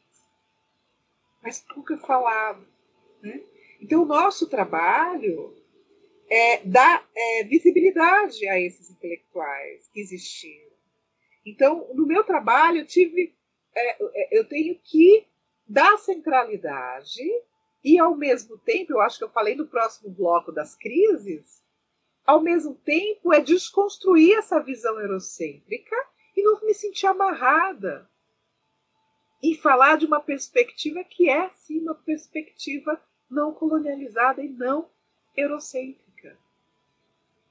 [1.42, 2.66] mas pouco é falado.
[3.22, 3.42] Né?
[3.80, 5.54] Então, o nosso trabalho
[6.30, 10.66] é dar é, visibilidade a esses intelectuais que existiram.
[11.44, 13.34] Então, no meu trabalho, eu tive,
[13.74, 15.26] é, é, eu tenho que
[15.68, 17.22] dar centralidade
[17.84, 21.62] e, ao mesmo tempo, eu acho que eu falei no próximo bloco das crises,
[22.26, 25.96] ao mesmo tempo, é desconstruir essa visão eurocêntrica
[26.36, 28.10] e não me sentir amarrada
[29.42, 33.00] em falar de uma perspectiva que é, sim, uma perspectiva
[33.30, 34.90] não colonializada e não
[35.36, 36.36] eurocêntrica.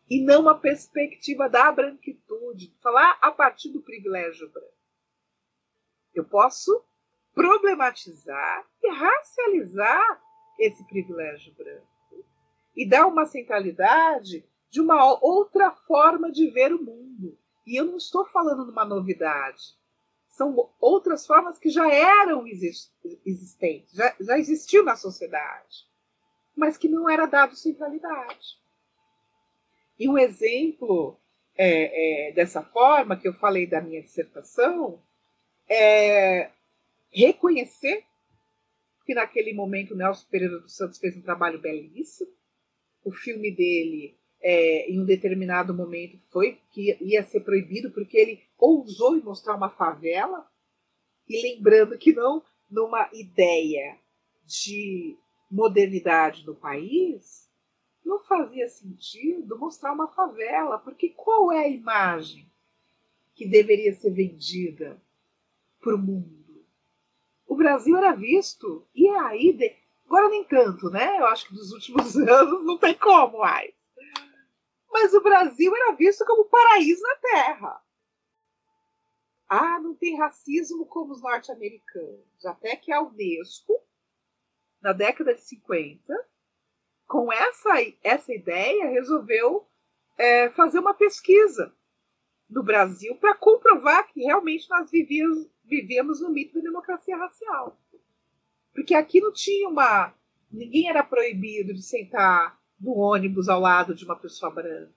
[0.09, 4.73] E não uma perspectiva da branquitude, falar a partir do privilégio branco.
[6.13, 6.84] Eu posso
[7.34, 10.21] problematizar e racializar
[10.59, 11.88] esse privilégio branco
[12.76, 14.45] e dar uma centralidade
[14.76, 17.39] de uma outra forma de ver o mundo.
[17.65, 19.73] E eu não estou falando de uma novidade.
[20.28, 25.88] São outras formas que já eram existentes, já, já existiu na sociedade,
[26.53, 28.59] mas que não era dado centralidade.
[29.97, 31.17] E um exemplo
[31.55, 35.01] é, é, dessa forma, que eu falei da minha dissertação,
[35.69, 36.51] é
[37.13, 38.03] reconhecer
[39.05, 42.30] que naquele momento Nelson Pereira dos Santos fez um trabalho belíssimo,
[43.05, 44.17] o filme dele
[44.48, 49.72] é, em um determinado momento foi que ia ser proibido porque ele ousou mostrar uma
[49.72, 50.48] favela
[51.28, 53.98] e lembrando que não numa ideia
[54.46, 55.18] de
[55.50, 57.50] modernidade no país
[58.06, 62.48] não fazia sentido mostrar uma favela porque qual é a imagem
[63.34, 65.02] que deveria ser vendida
[65.82, 66.64] para o mundo?
[67.48, 69.76] O Brasil era visto e aí de...
[70.06, 71.18] agora nem tanto né?
[71.18, 73.74] Eu acho que dos últimos anos não tem como mais
[74.96, 77.82] mas o Brasil era visto como paraíso na Terra.
[79.46, 82.46] Ah, não tem racismo como os norte-americanos.
[82.46, 83.74] Até que a Unesco,
[84.82, 86.02] na década de 50,
[87.06, 87.72] com essa,
[88.02, 89.68] essa ideia, resolveu
[90.18, 91.76] é, fazer uma pesquisa
[92.50, 97.78] no Brasil para comprovar que realmente nós vivíamos, vivíamos no mito da democracia racial.
[98.74, 100.16] Porque aqui não tinha uma.
[100.50, 104.93] Ninguém era proibido de sentar no ônibus ao lado de uma pessoa branca.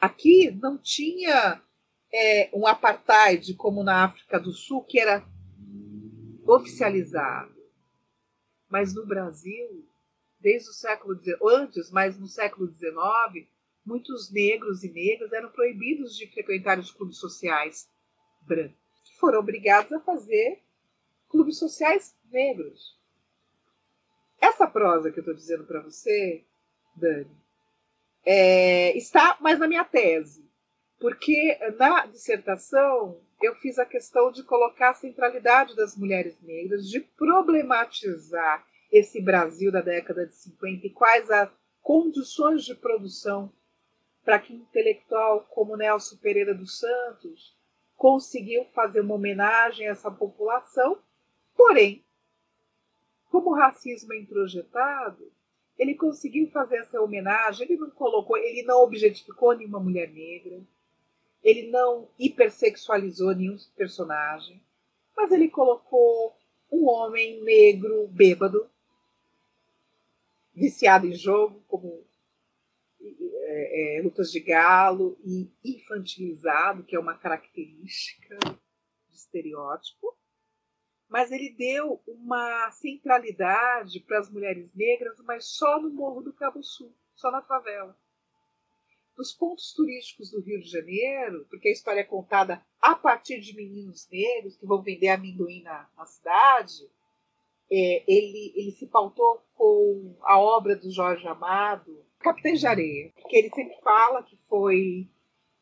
[0.00, 1.62] Aqui não tinha
[2.12, 5.24] é, um apartheid como na África do Sul, que era
[6.46, 7.54] oficializado.
[8.68, 9.86] Mas no Brasil,
[10.40, 13.48] desde o século XIX, antes, mas no século XIX,
[13.84, 17.88] muitos negros e negras eram proibidos de frequentar os clubes sociais
[18.42, 18.76] brancos.
[19.18, 20.62] Foram obrigados a fazer
[21.28, 22.98] clubes sociais negros.
[24.40, 26.44] Essa prosa que eu estou dizendo para você,
[26.94, 27.30] Dani,
[28.24, 30.48] é, está mais na minha tese,
[30.98, 37.00] porque na dissertação eu fiz a questão de colocar a centralidade das mulheres negras, de
[37.00, 41.50] problematizar esse Brasil da década de 50 e quais as
[41.82, 43.52] condições de produção
[44.24, 47.56] para que um intelectual como Nelson Pereira dos Santos
[47.96, 50.98] conseguiu fazer uma homenagem a essa população,
[51.56, 52.05] porém
[53.30, 55.30] como o racismo é introjetado,
[55.78, 60.60] ele conseguiu fazer essa homenagem, ele não colocou, ele não objetificou nenhuma mulher negra,
[61.42, 64.62] ele não hipersexualizou nenhum personagem,
[65.16, 66.36] mas ele colocou
[66.70, 68.68] um homem negro bêbado,
[70.54, 72.04] viciado em jogo, como
[73.00, 80.16] é, é, lutas de galo, e infantilizado, que é uma característica de estereótipo
[81.08, 86.62] mas ele deu uma centralidade para as mulheres negras, mas só no Morro do Cabo
[86.62, 87.96] Sul, só na favela.
[89.16, 93.56] Nos pontos turísticos do Rio de Janeiro, porque a história é contada a partir de
[93.56, 96.90] meninos negros que vão vender amendoim na, na cidade,
[97.70, 103.36] é, ele, ele se pautou com a obra do Jorge Amado, Capitães de Areia, porque
[103.36, 105.08] ele sempre fala que foi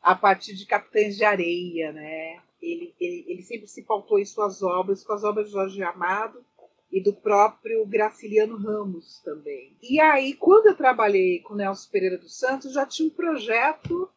[0.01, 2.41] a partir de Capitães de Areia, né?
[2.65, 6.43] Ele, ele, ele sempre se pautou em suas obras, com as obras de Jorge Amado
[6.91, 9.75] e do próprio Graciliano Ramos também.
[9.81, 14.09] E aí, quando eu trabalhei com Nelson Pereira dos Santos, já tinha um projeto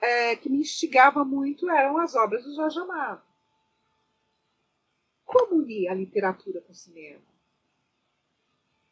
[0.00, 3.22] é, que me instigava muito, eram as obras do Jorge Amado.
[5.24, 7.20] Como unir a literatura com o cinema?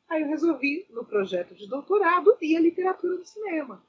[0.09, 3.85] Aí eu resolvi, no projeto de doutorado, unir a literatura no cinema,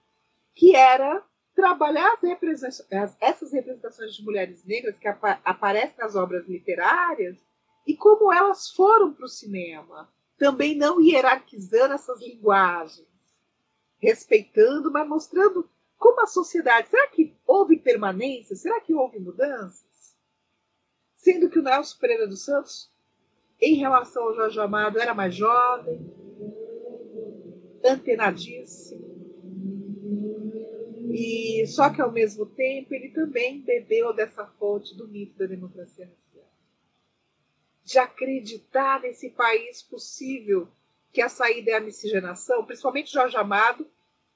[0.53, 1.23] que era
[1.55, 2.17] trabalhar
[2.63, 7.37] as essas representações de mulheres negras que apa aparecem nas obras literárias
[7.85, 13.07] e como elas foram para o cinema, também não hierarquizando essas linguagens,
[13.97, 16.87] respeitando, mas mostrando como a sociedade.
[16.87, 18.55] Será que houve permanência?
[18.55, 20.15] Será que houve mudanças?
[21.17, 22.89] Sendo que o Nelson Pereira dos Santos,
[23.59, 25.99] em relação ao Jorge Amado, era mais jovem,
[27.83, 29.18] antenadíssimo
[31.11, 36.05] e só que ao mesmo tempo ele também bebeu dessa fonte do mito da democracia
[36.05, 36.51] racial.
[37.83, 40.67] De acreditar nesse país possível
[41.11, 43.89] que a saída é a miscigenação, principalmente Jorge Amado,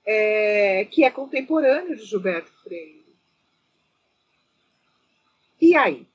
[0.06, 3.16] é, que é contemporâneo de Gilberto Freire.
[5.62, 6.08] E aí?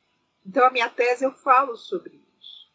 [0.45, 2.71] Então a minha tese eu falo sobre isso.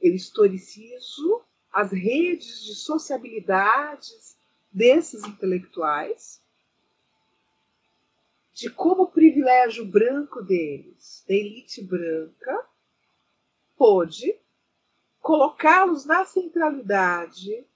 [0.00, 4.36] Eu historicizo as redes de sociabilidades
[4.72, 6.40] desses intelectuais
[8.56, 12.66] de como o privilégio branco deles, da elite branca,
[13.76, 14.34] pôde
[15.20, 17.66] colocá-los na centralidade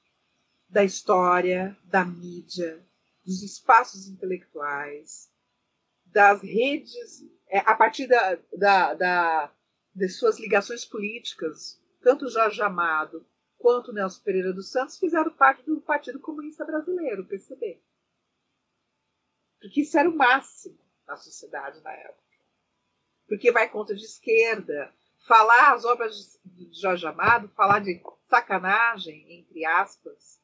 [0.71, 2.83] da história, da mídia,
[3.23, 5.31] dos espaços intelectuais,
[6.07, 9.53] das redes, é, a partir da, da, da,
[9.95, 13.27] das suas ligações políticas, tanto Jorge Amado
[13.59, 17.83] quanto Nelson Pereira dos Santos fizeram parte do Partido Comunista Brasileiro, PCB.
[19.61, 22.21] Porque isso era o máximo na sociedade na época.
[23.29, 24.93] Porque vai contra de esquerda.
[25.27, 30.41] Falar as obras de Jorge Amado, falar de sacanagem, entre aspas,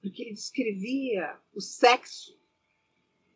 [0.00, 2.38] porque ele descrevia o sexo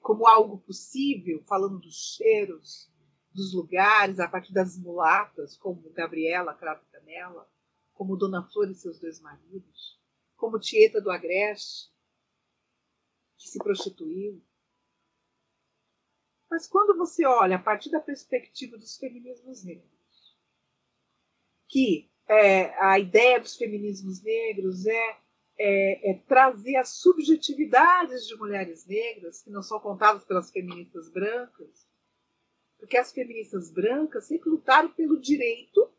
[0.01, 2.89] como algo possível, falando dos cheiros,
[3.33, 7.49] dos lugares, a partir das mulatas, como Gabriela Cravo Canela,
[7.93, 9.99] como Dona Flor e seus dois maridos,
[10.37, 11.91] como Tieta do Agreste,
[13.37, 14.43] que se prostituiu.
[16.51, 20.37] Mas quando você olha a partir da perspectiva dos feminismos negros,
[21.69, 25.19] que é, a ideia dos feminismos negros é,
[25.59, 31.89] é, é, trazer as subjetividades de mulheres negras, que não são contadas pelas feministas brancas,
[32.79, 35.91] porque as feministas brancas sempre lutaram pelo direito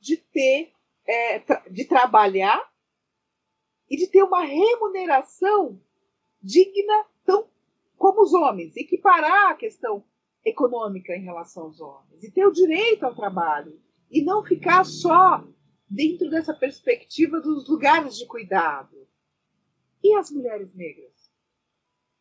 [0.00, 0.72] de ter,
[1.06, 1.38] é,
[1.70, 2.72] de trabalhar
[3.88, 5.80] e de ter uma remuneração
[6.42, 7.06] digna
[7.96, 10.04] como os homens, equiparar a questão
[10.44, 13.80] econômica em relação aos homens e ter o direito ao trabalho
[14.10, 15.44] e não ficar só
[15.88, 19.06] dentro dessa perspectiva dos lugares de cuidado.
[20.02, 21.32] E as mulheres negras?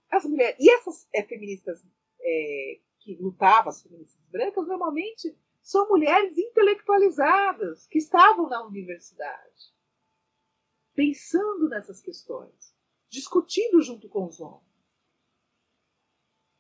[0.10, 1.86] As mulheres e essas é, feministas
[2.20, 9.74] é, que lutavam, as feministas brancas, normalmente são mulheres intelectualizadas que estavam na universidade,
[10.94, 12.76] pensando nessas questões,
[13.10, 14.75] discutindo junto com os homens.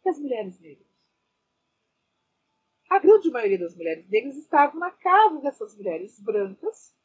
[0.05, 0.85] As mulheres negras?
[2.89, 6.95] A grande maioria das mulheres negras estavam na casa dessas mulheres brancas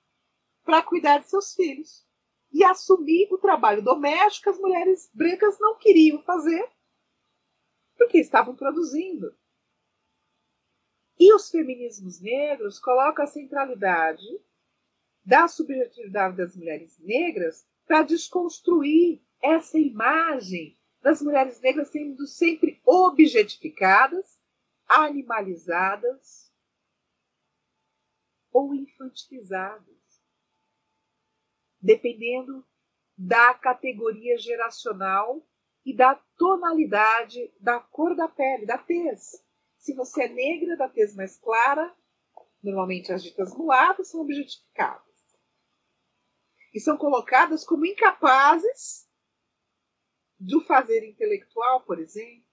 [0.63, 2.07] para cuidar de seus filhos
[2.53, 6.71] e assumir o trabalho doméstico que as mulheres brancas não queriam fazer
[7.97, 9.35] porque estavam produzindo.
[11.19, 14.27] E os feminismos negros colocam a centralidade
[15.25, 24.39] da subjetividade das mulheres negras para desconstruir essa imagem das mulheres negras sendo sempre objetificadas,
[24.87, 26.53] animalizadas
[28.53, 29.97] ou infantilizadas,
[31.81, 32.67] dependendo
[33.17, 35.47] da categoria geracional
[35.85, 39.43] e da tonalidade da cor da pele, da tez.
[39.79, 41.95] Se você é negra, da tez mais clara,
[42.63, 45.05] normalmente as ditas mulatas são objetificadas.
[46.75, 49.10] E são colocadas como incapazes
[50.41, 52.49] do fazer intelectual, por exemplo.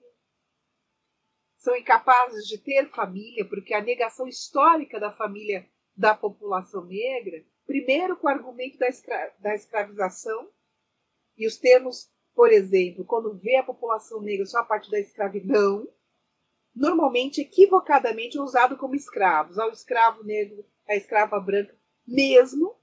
[1.55, 8.17] São incapazes de ter família, porque a negação histórica da família da população negra, primeiro
[8.17, 10.51] com o argumento da, escra da escravização,
[11.37, 15.87] e os termos, por exemplo, quando vê a população negra só a partir da escravidão,
[16.75, 21.75] normalmente equivocadamente é usado como escravos, ao escravo negro, a escrava branca,
[22.05, 22.75] mesmo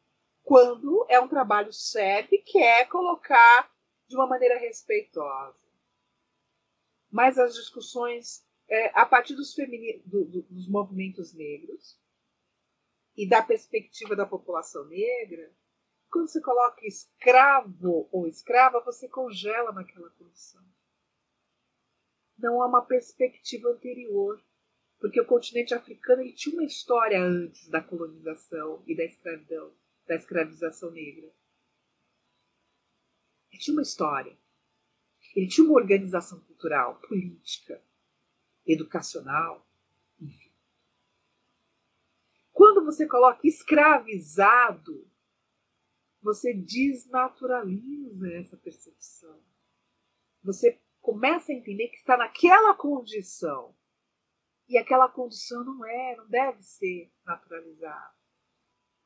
[0.42, 3.73] quando é um trabalho sério e quer colocar
[4.08, 5.64] de uma maneira respeitosa.
[7.10, 9.54] Mas as discussões, é, a partir dos,
[10.04, 12.00] do, do, dos movimentos negros
[13.16, 15.52] e da perspectiva da população negra,
[16.10, 20.64] quando você coloca escravo ou escrava, você congela naquela condição.
[22.38, 24.40] Não há uma perspectiva anterior,
[24.98, 29.72] porque o continente africano ele tinha uma história antes da colonização e da escravidão,
[30.06, 31.32] da escravização negra.
[33.54, 34.36] Ele tinha uma história.
[35.36, 37.80] Ele tinha uma organização cultural, política,
[38.66, 39.64] educacional,
[40.20, 40.52] enfim.
[42.52, 45.08] Quando você coloca escravizado,
[46.20, 49.40] você desnaturaliza essa percepção.
[50.42, 53.76] Você começa a entender que está naquela condição.
[54.68, 58.14] E aquela condição não é, não deve ser naturalizada.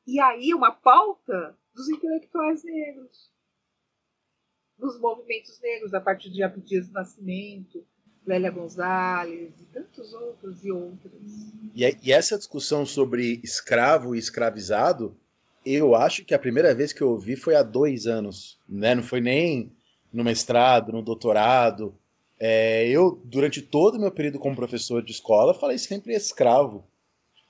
[0.07, 3.31] E aí uma pauta dos intelectuais negros
[4.79, 7.83] dos movimentos negros, a partir de Abdias Nascimento,
[8.25, 11.11] Lélia Gonzalez e tantos outros e outros.
[11.75, 15.15] E, e, essa discussão sobre escravo e escravizado,
[15.65, 18.95] eu acho que a primeira vez que eu ouvi foi há dois anos, né?
[18.95, 19.71] Não foi nem
[20.11, 21.95] no mestrado, no doutorado.
[22.39, 26.85] É, eu, durante todo o meu período como professor de escola, falei sempre escravo,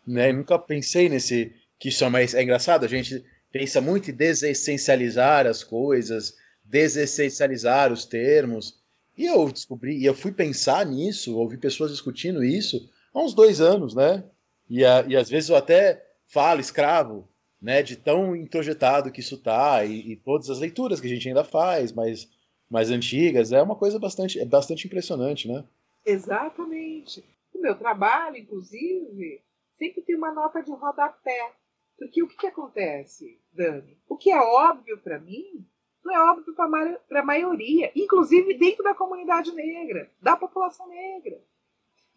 [0.05, 0.31] né?
[0.31, 2.83] nunca pensei nesse que isso é, mais, é engraçado.
[2.83, 6.35] A gente pensa muito em desessencializar as coisas,
[6.69, 8.79] desessencializar os termos.
[9.17, 13.59] E eu descobri, e eu fui pensar nisso, ouvi pessoas discutindo isso há uns dois
[13.59, 14.23] anos, né?
[14.69, 17.27] E, a, e às vezes eu até falo escravo,
[17.61, 17.81] né?
[17.81, 21.43] De tão introjetado que isso tá, e, e, todas as leituras que a gente ainda
[21.43, 22.29] faz, mais,
[22.69, 25.65] mais antigas, é uma coisa bastante, é bastante impressionante, né?
[26.05, 27.25] Exatamente.
[27.53, 29.41] O meu trabalho, inclusive,
[29.77, 31.51] sempre tem uma nota de rodapé.
[31.97, 33.97] Porque o que, que acontece, Dani?
[34.07, 35.65] O que é óbvio para mim
[36.03, 41.43] não é óbvio para a maioria, inclusive dentro da comunidade negra, da população negra.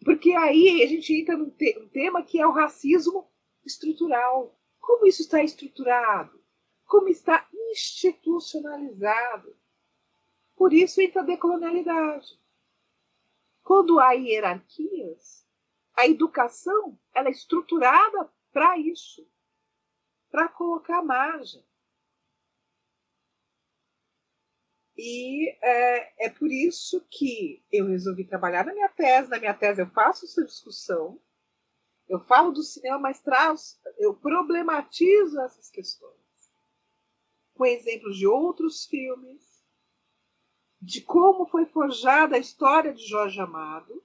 [0.03, 3.29] Porque aí a gente entra num te um tema que é o racismo
[3.65, 4.57] estrutural.
[4.79, 6.41] Como isso está estruturado?
[6.85, 9.55] Como está institucionalizado?
[10.55, 12.39] Por isso entra a decolonialidade.
[13.63, 15.47] Quando há hierarquias,
[15.95, 19.25] a educação ela é estruturada para isso,
[20.29, 21.63] para colocar margem.
[24.97, 29.29] E é, é, por isso que eu resolvi trabalhar na minha tese.
[29.29, 31.19] Na minha tese eu faço essa discussão,
[32.07, 36.23] eu falo do cinema, mas traz, eu problematizo essas questões
[37.53, 39.63] com exemplos de outros filmes,
[40.81, 44.03] de como foi forjada a história de Jorge Amado,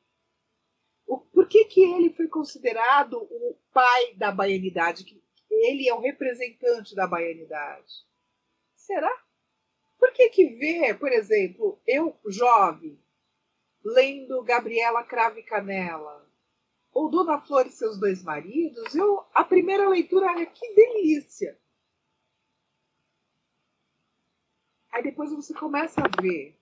[1.06, 5.20] o, por que, que ele foi considerado o pai da baianidade, que
[5.51, 8.06] ele é o representante da baianidade.
[8.77, 9.10] Será?
[9.99, 12.99] Por que que ver, por exemplo, eu jovem,
[13.85, 16.27] lendo Gabriela Crave Canela,
[16.93, 21.59] ou Dona Flor e seus dois maridos, eu, a primeira leitura, olha que delícia.
[24.91, 26.59] Aí depois você começa a ver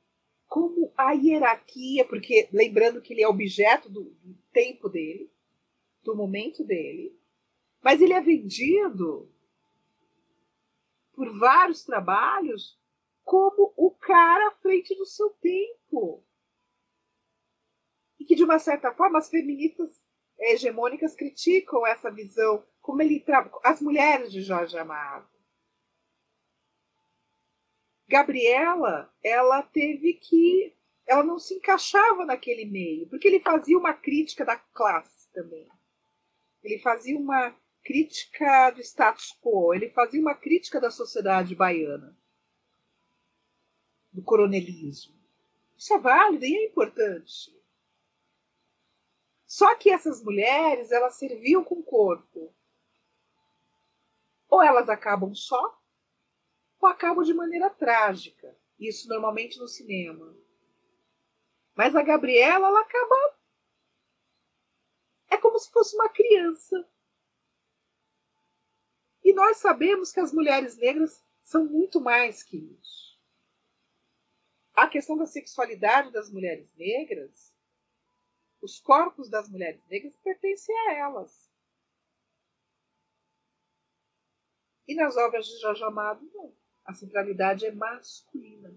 [0.49, 5.31] como a hierarquia, porque lembrando que ele é objeto do, do tempo dele,
[6.03, 7.19] do momento dele,
[7.83, 9.31] mas ele é vendido
[11.13, 12.79] por vários trabalhos
[13.27, 16.25] como o cara à frente do seu tempo.
[18.21, 20.01] E que, de uma certa forma, as feministas
[20.39, 23.25] hegemônicas criticam essa visão, como ele
[23.65, 25.29] as mulheres de Jorge Amado.
[28.09, 30.73] Gabriela, ela teve que.
[31.05, 35.69] Ela não se encaixava naquele meio, porque ele fazia uma crítica da classe também.
[36.63, 42.17] Ele fazia uma crítica do status quo, ele fazia uma crítica da sociedade baiana,
[44.17, 45.15] do coronelismo.
[45.77, 47.55] Isso é válido e é importante.
[49.47, 52.51] Só que essas mulheres, elas serviam com o corpo.
[54.49, 55.79] Ou elas acabam só,
[56.81, 58.57] ou acabam de maneira trágica.
[58.81, 60.35] Isso normalmente no cinema.
[61.75, 63.37] Mas a Gabriela, ela acaba.
[65.29, 66.89] É como se fosse uma criança.
[69.23, 73.06] E nós sabemos que as mulheres negras são muito mais que isso.
[74.77, 77.53] A questão da sexualidade das mulheres negras,
[78.61, 81.51] os corpos das mulheres negras pertencem a elas.
[84.87, 86.55] E nas obras de Jorge Amado, não
[86.87, 88.73] a centralidade é masculina.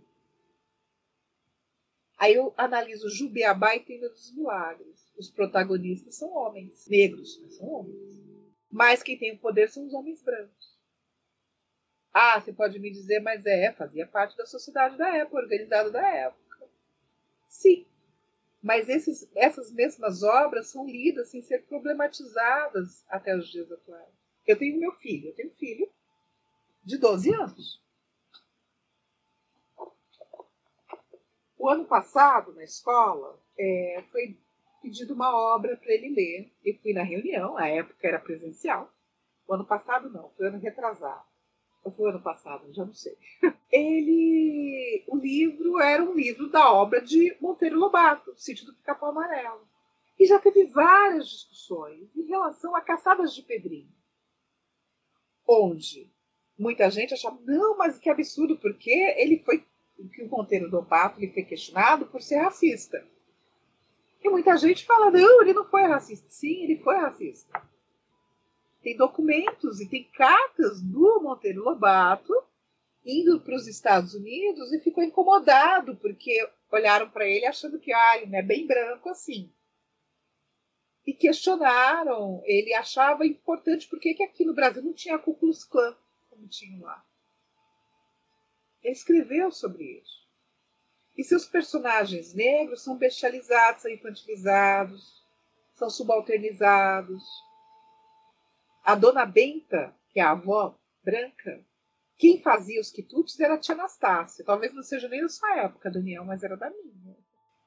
[2.17, 5.13] Aí eu analiso Jubiabá e Tenda dos Milagres.
[5.17, 8.19] Os protagonistas são homens, negros, mas são homens.
[8.69, 10.78] Mas quem tem o poder são os homens brancos.
[12.13, 16.07] Ah, você pode me dizer, mas é, fazia parte da sociedade da época, organizada da
[16.07, 16.67] época.
[17.47, 17.85] Sim,
[18.61, 24.09] mas esses, essas mesmas obras são lidas sem ser problematizadas até os dias atuais.
[24.45, 25.89] Eu tenho meu filho, eu tenho um filho
[26.83, 27.81] de 12 anos.
[31.57, 34.37] O ano passado, na escola, é, foi
[34.81, 36.51] pedido uma obra para ele ler.
[36.65, 38.91] Eu fui na reunião, a época era presencial.
[39.47, 41.28] O ano passado não, foi ano retrasado.
[41.83, 43.17] Ou foi ano passado, já não sei.
[43.71, 49.67] Ele, o livro era um livro da obra de Monteiro Lobato, Sítio do Pica-Pau Amarelo.
[50.19, 53.89] E já teve várias discussões em relação a Caçadas de Pedrinho.
[55.47, 56.11] Onde
[56.57, 59.65] muita gente achava, não, mas que absurdo, porque ele foi
[60.13, 63.05] que o Monteiro do Pato ele foi questionado por ser racista.
[64.21, 66.27] E muita gente fala, não, ele não foi racista.
[66.29, 67.61] Sim, ele foi racista.
[68.81, 72.33] Tem documentos e tem cartas do Monteiro Lobato
[73.05, 78.17] indo para os Estados Unidos e ficou incomodado porque olharam para ele achando que ah,
[78.17, 79.51] ele é bem branco assim.
[81.05, 85.95] E questionaram, ele achava importante porque que aqui no Brasil não tinha Ku Klux Klan
[86.29, 87.03] como tinha lá.
[88.81, 90.19] Ele escreveu sobre isso.
[91.17, 95.21] E seus personagens negros são bestializados, são infantilizados,
[95.73, 97.23] são subalternizados.
[98.89, 101.63] A dona Benta, que é a avó branca,
[102.17, 104.43] quem fazia os quitutes era a tia Anastácia.
[104.43, 107.15] Talvez não seja nem da sua época, Daniel, mas era da minha.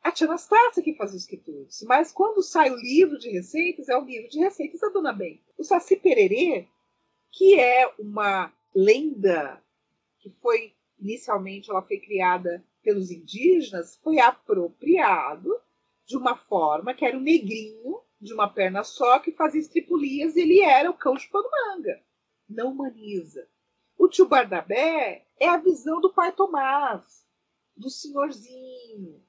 [0.03, 1.81] A tia Anastácia que fazia os quitutes.
[1.82, 5.44] Mas quando sai o livro de receitas, é o livro de receitas da dona Benta.
[5.57, 6.66] O Saci Pererê,
[7.31, 9.62] que é uma lenda
[10.19, 15.57] que foi inicialmente ela foi criada pelos indígenas, foi apropriado
[16.05, 20.40] de uma forma que era um negrinho de uma perna só que fazia estripulias e
[20.40, 22.03] ele era o cão de manga.
[22.49, 23.47] Não humaniza.
[23.99, 27.27] O tio Barnabé é a visão do pai Tomás,
[27.77, 29.23] do senhorzinho,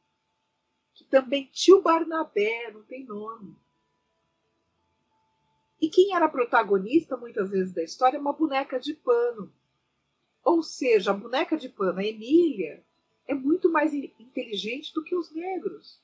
[0.93, 3.55] que também tio Barnabé, não tem nome.
[5.81, 9.51] E quem era protagonista muitas vezes da história é uma boneca de pano
[10.43, 12.83] ou seja, a boneca de pano, a Emília,
[13.25, 16.01] é muito mais inteligente do que os negros.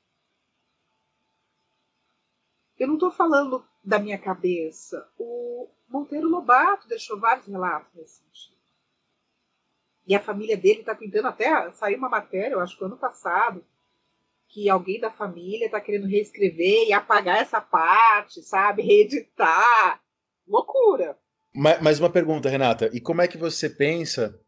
[2.79, 5.05] Eu não estou falando da minha cabeça.
[5.17, 8.57] O Monteiro Lobato deixou vários relatos nesse sentido.
[10.07, 13.63] E a família dele está tentando até sair uma matéria, eu acho que ano passado,
[14.47, 18.81] que alguém da família está querendo reescrever e apagar essa parte, sabe?
[18.81, 20.01] Reeditar.
[20.47, 21.15] Loucura.
[21.53, 24.39] Mas uma pergunta, Renata, e como é que você pensa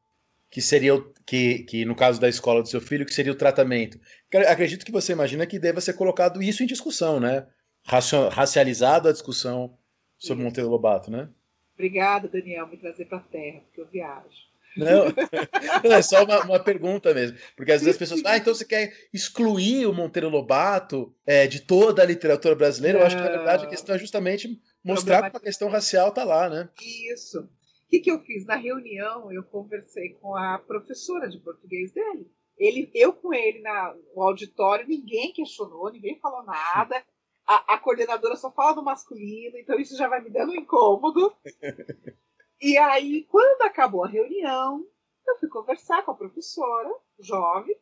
[0.49, 3.37] que seria o, que, que no caso da escola do seu filho, que seria o
[3.37, 3.99] tratamento?
[4.47, 7.47] Acredito que você imagina que deva ser colocado isso em discussão, né?
[7.83, 9.77] Racializado a discussão
[10.17, 11.29] sobre Monteiro Lobato, né?
[11.73, 14.51] Obrigada, Daniel, me trazer para a Terra, porque eu viajo.
[14.77, 15.05] Não,
[15.83, 17.37] não é só uma, uma, pergunta mesmo.
[17.55, 21.47] Porque às vezes as pessoas falam, ah, então você quer excluir o Monteiro Lobato é,
[21.47, 22.97] de toda a literatura brasileira?
[22.97, 23.03] Não.
[23.03, 26.23] Eu acho que, na verdade, a questão é justamente mostrar que a questão racial está
[26.23, 26.69] lá, né?
[27.11, 27.41] Isso.
[27.41, 28.45] O que, que eu fiz?
[28.45, 32.31] Na reunião, eu conversei com a professora de português dele.
[32.57, 37.03] Ele, eu com ele na, no auditório, ninguém questionou, ninguém falou nada.
[37.51, 41.35] A, a coordenadora só fala do masculino, então isso já vai me dando um incômodo.
[42.63, 44.87] E aí, quando acabou a reunião,
[45.25, 47.75] eu fui conversar com a professora, jovem,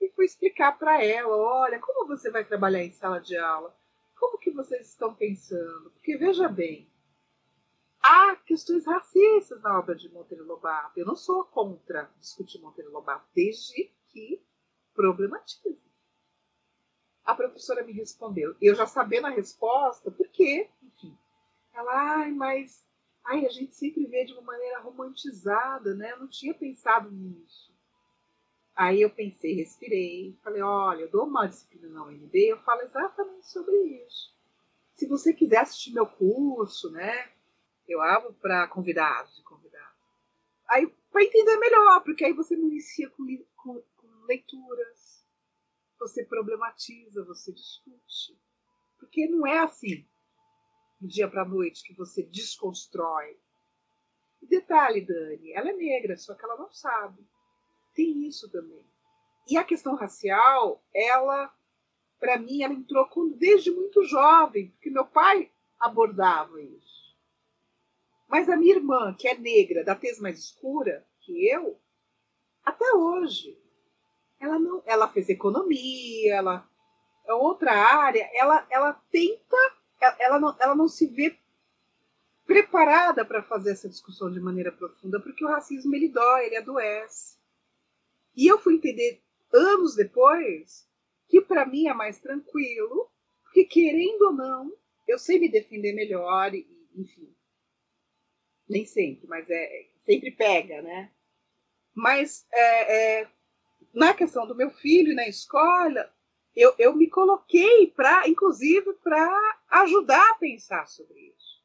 [0.00, 3.76] e fui explicar para ela: olha, como você vai trabalhar em sala de aula?
[4.18, 5.90] Como que vocês estão pensando?
[5.90, 6.90] Porque veja bem,
[8.00, 10.98] há questões racistas na obra de Monteiro Lobato.
[10.98, 14.42] Eu não sou contra discutir Monteiro Lobato, desde que
[14.94, 15.85] problematize.
[17.26, 21.18] A professora me respondeu, eu já sabendo a resposta, porque, enfim,
[21.74, 22.86] ela, ai, mas
[23.24, 26.12] ai, a gente sempre vê de uma maneira romantizada, né?
[26.12, 27.74] Eu não tinha pensado nisso.
[28.76, 33.46] Aí eu pensei, respirei, falei, olha, eu dou uma disciplina na UNB, eu falo exatamente
[33.46, 33.74] sobre
[34.06, 34.36] isso.
[34.94, 37.30] Se você quiser assistir meu curso, né?
[37.88, 39.96] Eu abro para convidados e convidados.
[40.68, 43.24] Aí, para entender melhor, porque aí você me inicia com,
[43.56, 44.95] com, com leituras,
[45.98, 48.38] você problematiza, você discute.
[48.98, 50.06] Porque não é assim
[51.00, 53.38] do dia para a noite que você desconstrói.
[54.42, 57.26] E detalhe, Dani, ela é negra, só que ela não sabe.
[57.94, 58.84] Tem isso também.
[59.48, 61.54] E a questão racial, ela,
[62.18, 67.16] para mim, ela entrou desde muito jovem, porque meu pai abordava isso.
[68.28, 71.80] Mas a minha irmã, que é negra, da tez mais escura que eu,
[72.64, 73.56] até hoje,
[74.40, 76.68] ela não, ela fez economia, ela
[77.26, 79.56] é outra área, ela, ela tenta
[80.18, 81.36] ela não, ela não se vê
[82.44, 87.36] preparada para fazer essa discussão de maneira profunda, porque o racismo ele dói, ele adoece.
[88.36, 89.22] E eu fui entender
[89.52, 90.88] anos depois
[91.28, 93.10] que para mim é mais tranquilo,
[93.42, 94.72] porque querendo ou não,
[95.08, 97.34] eu sei me defender melhor e, enfim,
[98.68, 101.10] nem sempre, mas é sempre pega, né?
[101.94, 103.28] Mas é, é,
[103.96, 106.12] na questão do meu filho na escola,
[106.54, 111.64] eu, eu me coloquei para, inclusive, para ajudar a pensar sobre isso.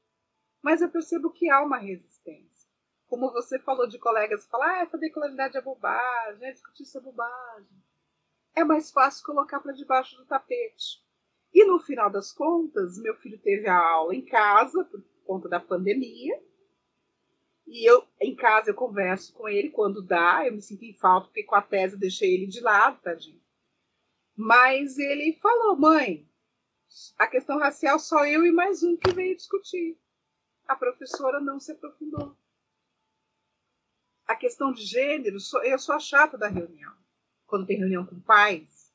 [0.61, 2.69] Mas eu percebo que há uma resistência.
[3.07, 7.01] Como você falou de colegas falar, ah, essa decolaridade é bobagem, é discutir isso é
[7.01, 7.83] bobagem.
[8.55, 11.03] É mais fácil colocar para debaixo do tapete.
[11.53, 15.59] E no final das contas, meu filho teve a aula em casa por conta da
[15.59, 16.41] pandemia.
[17.71, 20.45] E eu, em casa, eu converso com ele quando dá.
[20.45, 23.41] Eu me sinto em falta, porque com a tese eu deixei ele de lado, tadinho.
[24.35, 26.29] Mas ele falou, mãe,
[27.17, 29.97] a questão racial só eu e mais um que veio discutir.
[30.67, 32.35] A professora não se aprofundou.
[34.27, 36.93] A questão de gênero, eu sou a chata da reunião.
[37.45, 38.93] Quando tem reunião com pais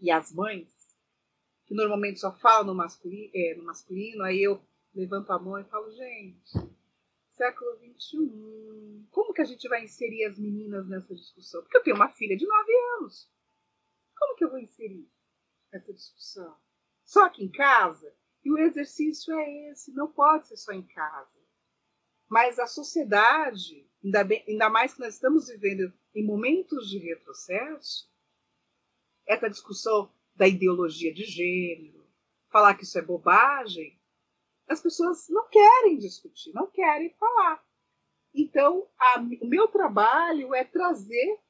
[0.00, 0.68] e as mães,
[1.66, 4.60] que normalmente só falam no masculino, é, no masculino aí eu
[4.92, 6.79] levanto a mão e falo, gente,
[7.40, 11.62] século XXI, como que a gente vai inserir as meninas nessa discussão?
[11.62, 13.32] Porque eu tenho uma filha de 9 anos.
[14.14, 15.10] Como que eu vou inserir
[15.72, 16.54] essa discussão?
[17.02, 18.14] Só aqui em casa?
[18.44, 21.40] E o exercício é esse, não pode ser só em casa.
[22.28, 28.10] Mas a sociedade, ainda, bem, ainda mais que nós estamos vivendo em momentos de retrocesso,
[29.26, 32.06] essa discussão da ideologia de gênero,
[32.50, 33.98] falar que isso é bobagem,
[34.70, 37.62] as pessoas não querem discutir, não querem falar.
[38.32, 41.40] Então, a, o meu trabalho é trazer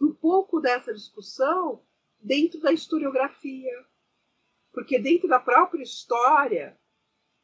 [0.00, 1.82] um pouco dessa discussão
[2.20, 3.86] dentro da historiografia.
[4.72, 6.78] Porque dentro da própria história,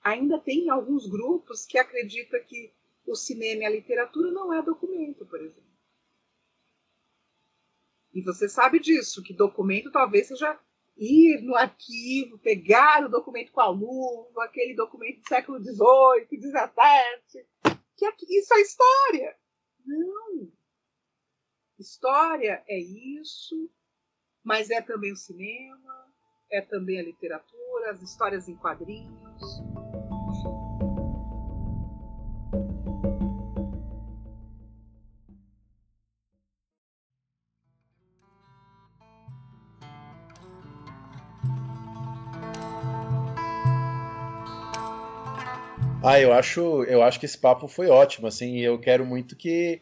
[0.02, 2.74] ainda tem alguns grupos que acreditam que
[3.06, 5.72] o cinema e a literatura não é documento, por exemplo.
[8.12, 10.60] E você sabe disso, que documento talvez seja
[10.96, 18.12] ir no arquivo, pegar o documento com a luva, aquele documento do século XVIII, XVII,
[18.16, 19.36] que isso é história.
[19.84, 20.52] Não.
[21.78, 23.70] História é isso,
[24.42, 26.12] mas é também o cinema,
[26.50, 29.63] é também a literatura, as histórias em quadrinhos.
[46.06, 49.80] Ah, eu acho, eu acho que esse papo foi ótimo, assim, eu quero muito que,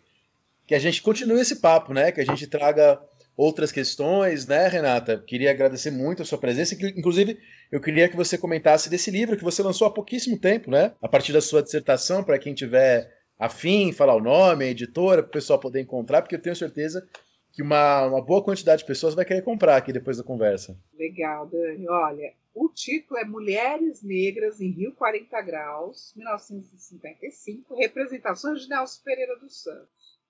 [0.64, 2.12] que a gente continue esse papo, né?
[2.12, 3.00] Que a gente traga
[3.36, 5.18] outras questões, né, Renata?
[5.26, 6.76] Queria agradecer muito a sua presença.
[6.96, 7.38] Inclusive,
[7.72, 10.92] eu queria que você comentasse desse livro que você lançou há pouquíssimo tempo, né?
[11.02, 15.30] A partir da sua dissertação, para quem tiver afim, falar o nome, a editora, para
[15.30, 17.04] o pessoal poder encontrar, porque eu tenho certeza
[17.52, 20.76] que uma, uma boa quantidade de pessoas vai querer comprar aqui depois da conversa.
[20.96, 21.88] Legal, Dani.
[21.88, 29.38] Olha, o título é Mulheres Negras em Rio 40 Graus, 1955, representações de Nelson Pereira
[29.38, 30.20] dos Santos.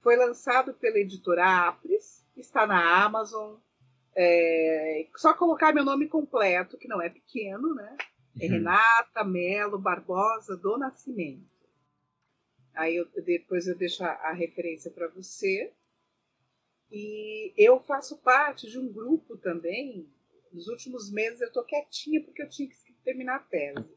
[0.00, 3.56] Foi lançado pela editora Apres, está na Amazon.
[4.16, 7.96] É, só colocar meu nome completo, que não é pequeno, né?
[8.40, 8.52] É uhum.
[8.52, 11.46] Renata Melo Barbosa do Nascimento.
[12.74, 15.72] Aí eu, depois eu deixo a, a referência para você.
[16.90, 20.08] E eu faço parte de um grupo também
[20.52, 23.96] nos últimos meses eu estou quietinha porque eu tinha que terminar a tese.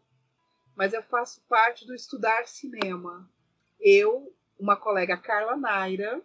[0.75, 3.29] Mas eu faço parte do Estudar Cinema.
[3.79, 6.21] Eu, uma colega Carla Naira,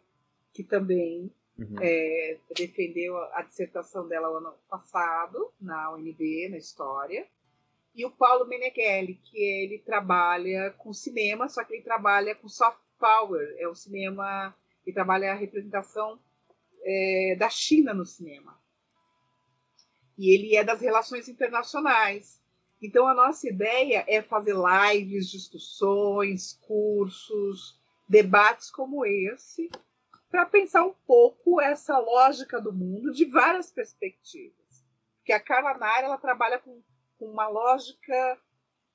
[0.53, 1.77] que também uhum.
[1.81, 7.27] é, defendeu a dissertação dela ano passado na UNB, na História,
[7.95, 12.79] e o Paulo Meneghelli, que ele trabalha com cinema, só que ele trabalha com soft
[12.99, 14.55] power, é o cinema,
[14.87, 16.19] ele trabalha a representação
[16.83, 18.57] é, da China no cinema
[20.17, 22.41] e ele é das relações internacionais.
[22.81, 27.79] Então, a nossa ideia é fazer lives, discussões, cursos,
[28.09, 29.71] debates como esse,
[30.31, 34.85] para pensar um pouco essa lógica do mundo de várias perspectivas.
[35.19, 36.83] Porque a Carla Naira ela trabalha com,
[37.19, 38.39] com uma lógica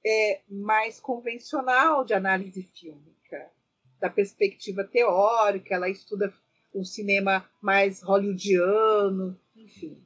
[0.06, 3.52] é, mais convencional de análise fílmica,
[4.00, 6.34] da perspectiva teórica, ela estuda
[6.74, 10.02] o cinema mais hollywoodiano, enfim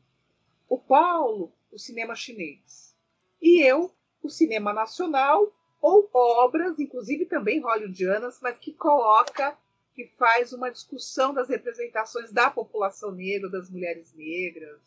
[0.68, 2.96] o Paulo, o cinema chinês,
[3.42, 9.58] e eu, o cinema nacional, ou obras, inclusive também hollywoodianas, mas que coloca,
[9.94, 14.82] que faz uma discussão das representações da população negra, das mulheres negras,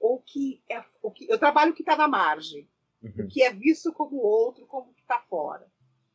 [0.00, 2.66] ou que é o que eu trabalho que está na margem,
[3.02, 3.24] uhum.
[3.24, 5.66] o que é visto como outro, como que está fora.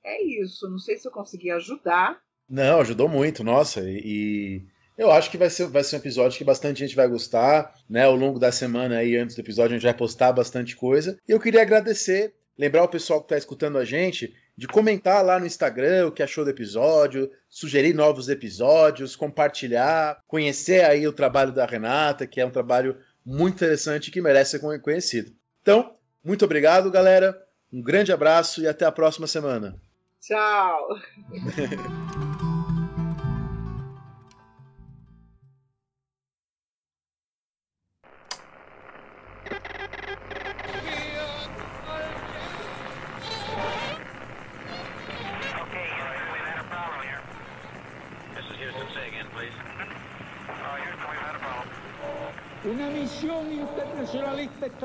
[0.03, 0.69] É isso.
[0.69, 2.21] Não sei se eu consegui ajudar.
[2.49, 3.81] Não, ajudou muito, nossa.
[3.83, 4.61] E,
[4.97, 8.03] eu acho que vai ser, vai ser um episódio que bastante gente vai gostar, né?
[8.03, 11.17] Ao longo da semana aí, antes do episódio, a gente vai postar bastante coisa.
[11.27, 15.39] E eu queria agradecer, lembrar o pessoal que está escutando a gente de comentar lá
[15.39, 21.51] no Instagram o que achou do episódio, sugerir novos episódios, compartilhar, conhecer aí o trabalho
[21.51, 25.31] da Renata, que é um trabalho muito interessante e que merece ser conhecido.
[25.61, 27.41] Então, muito obrigado, galera.
[27.71, 29.75] Um grande abraço e até a próxima semana.
[30.21, 30.87] Tchau.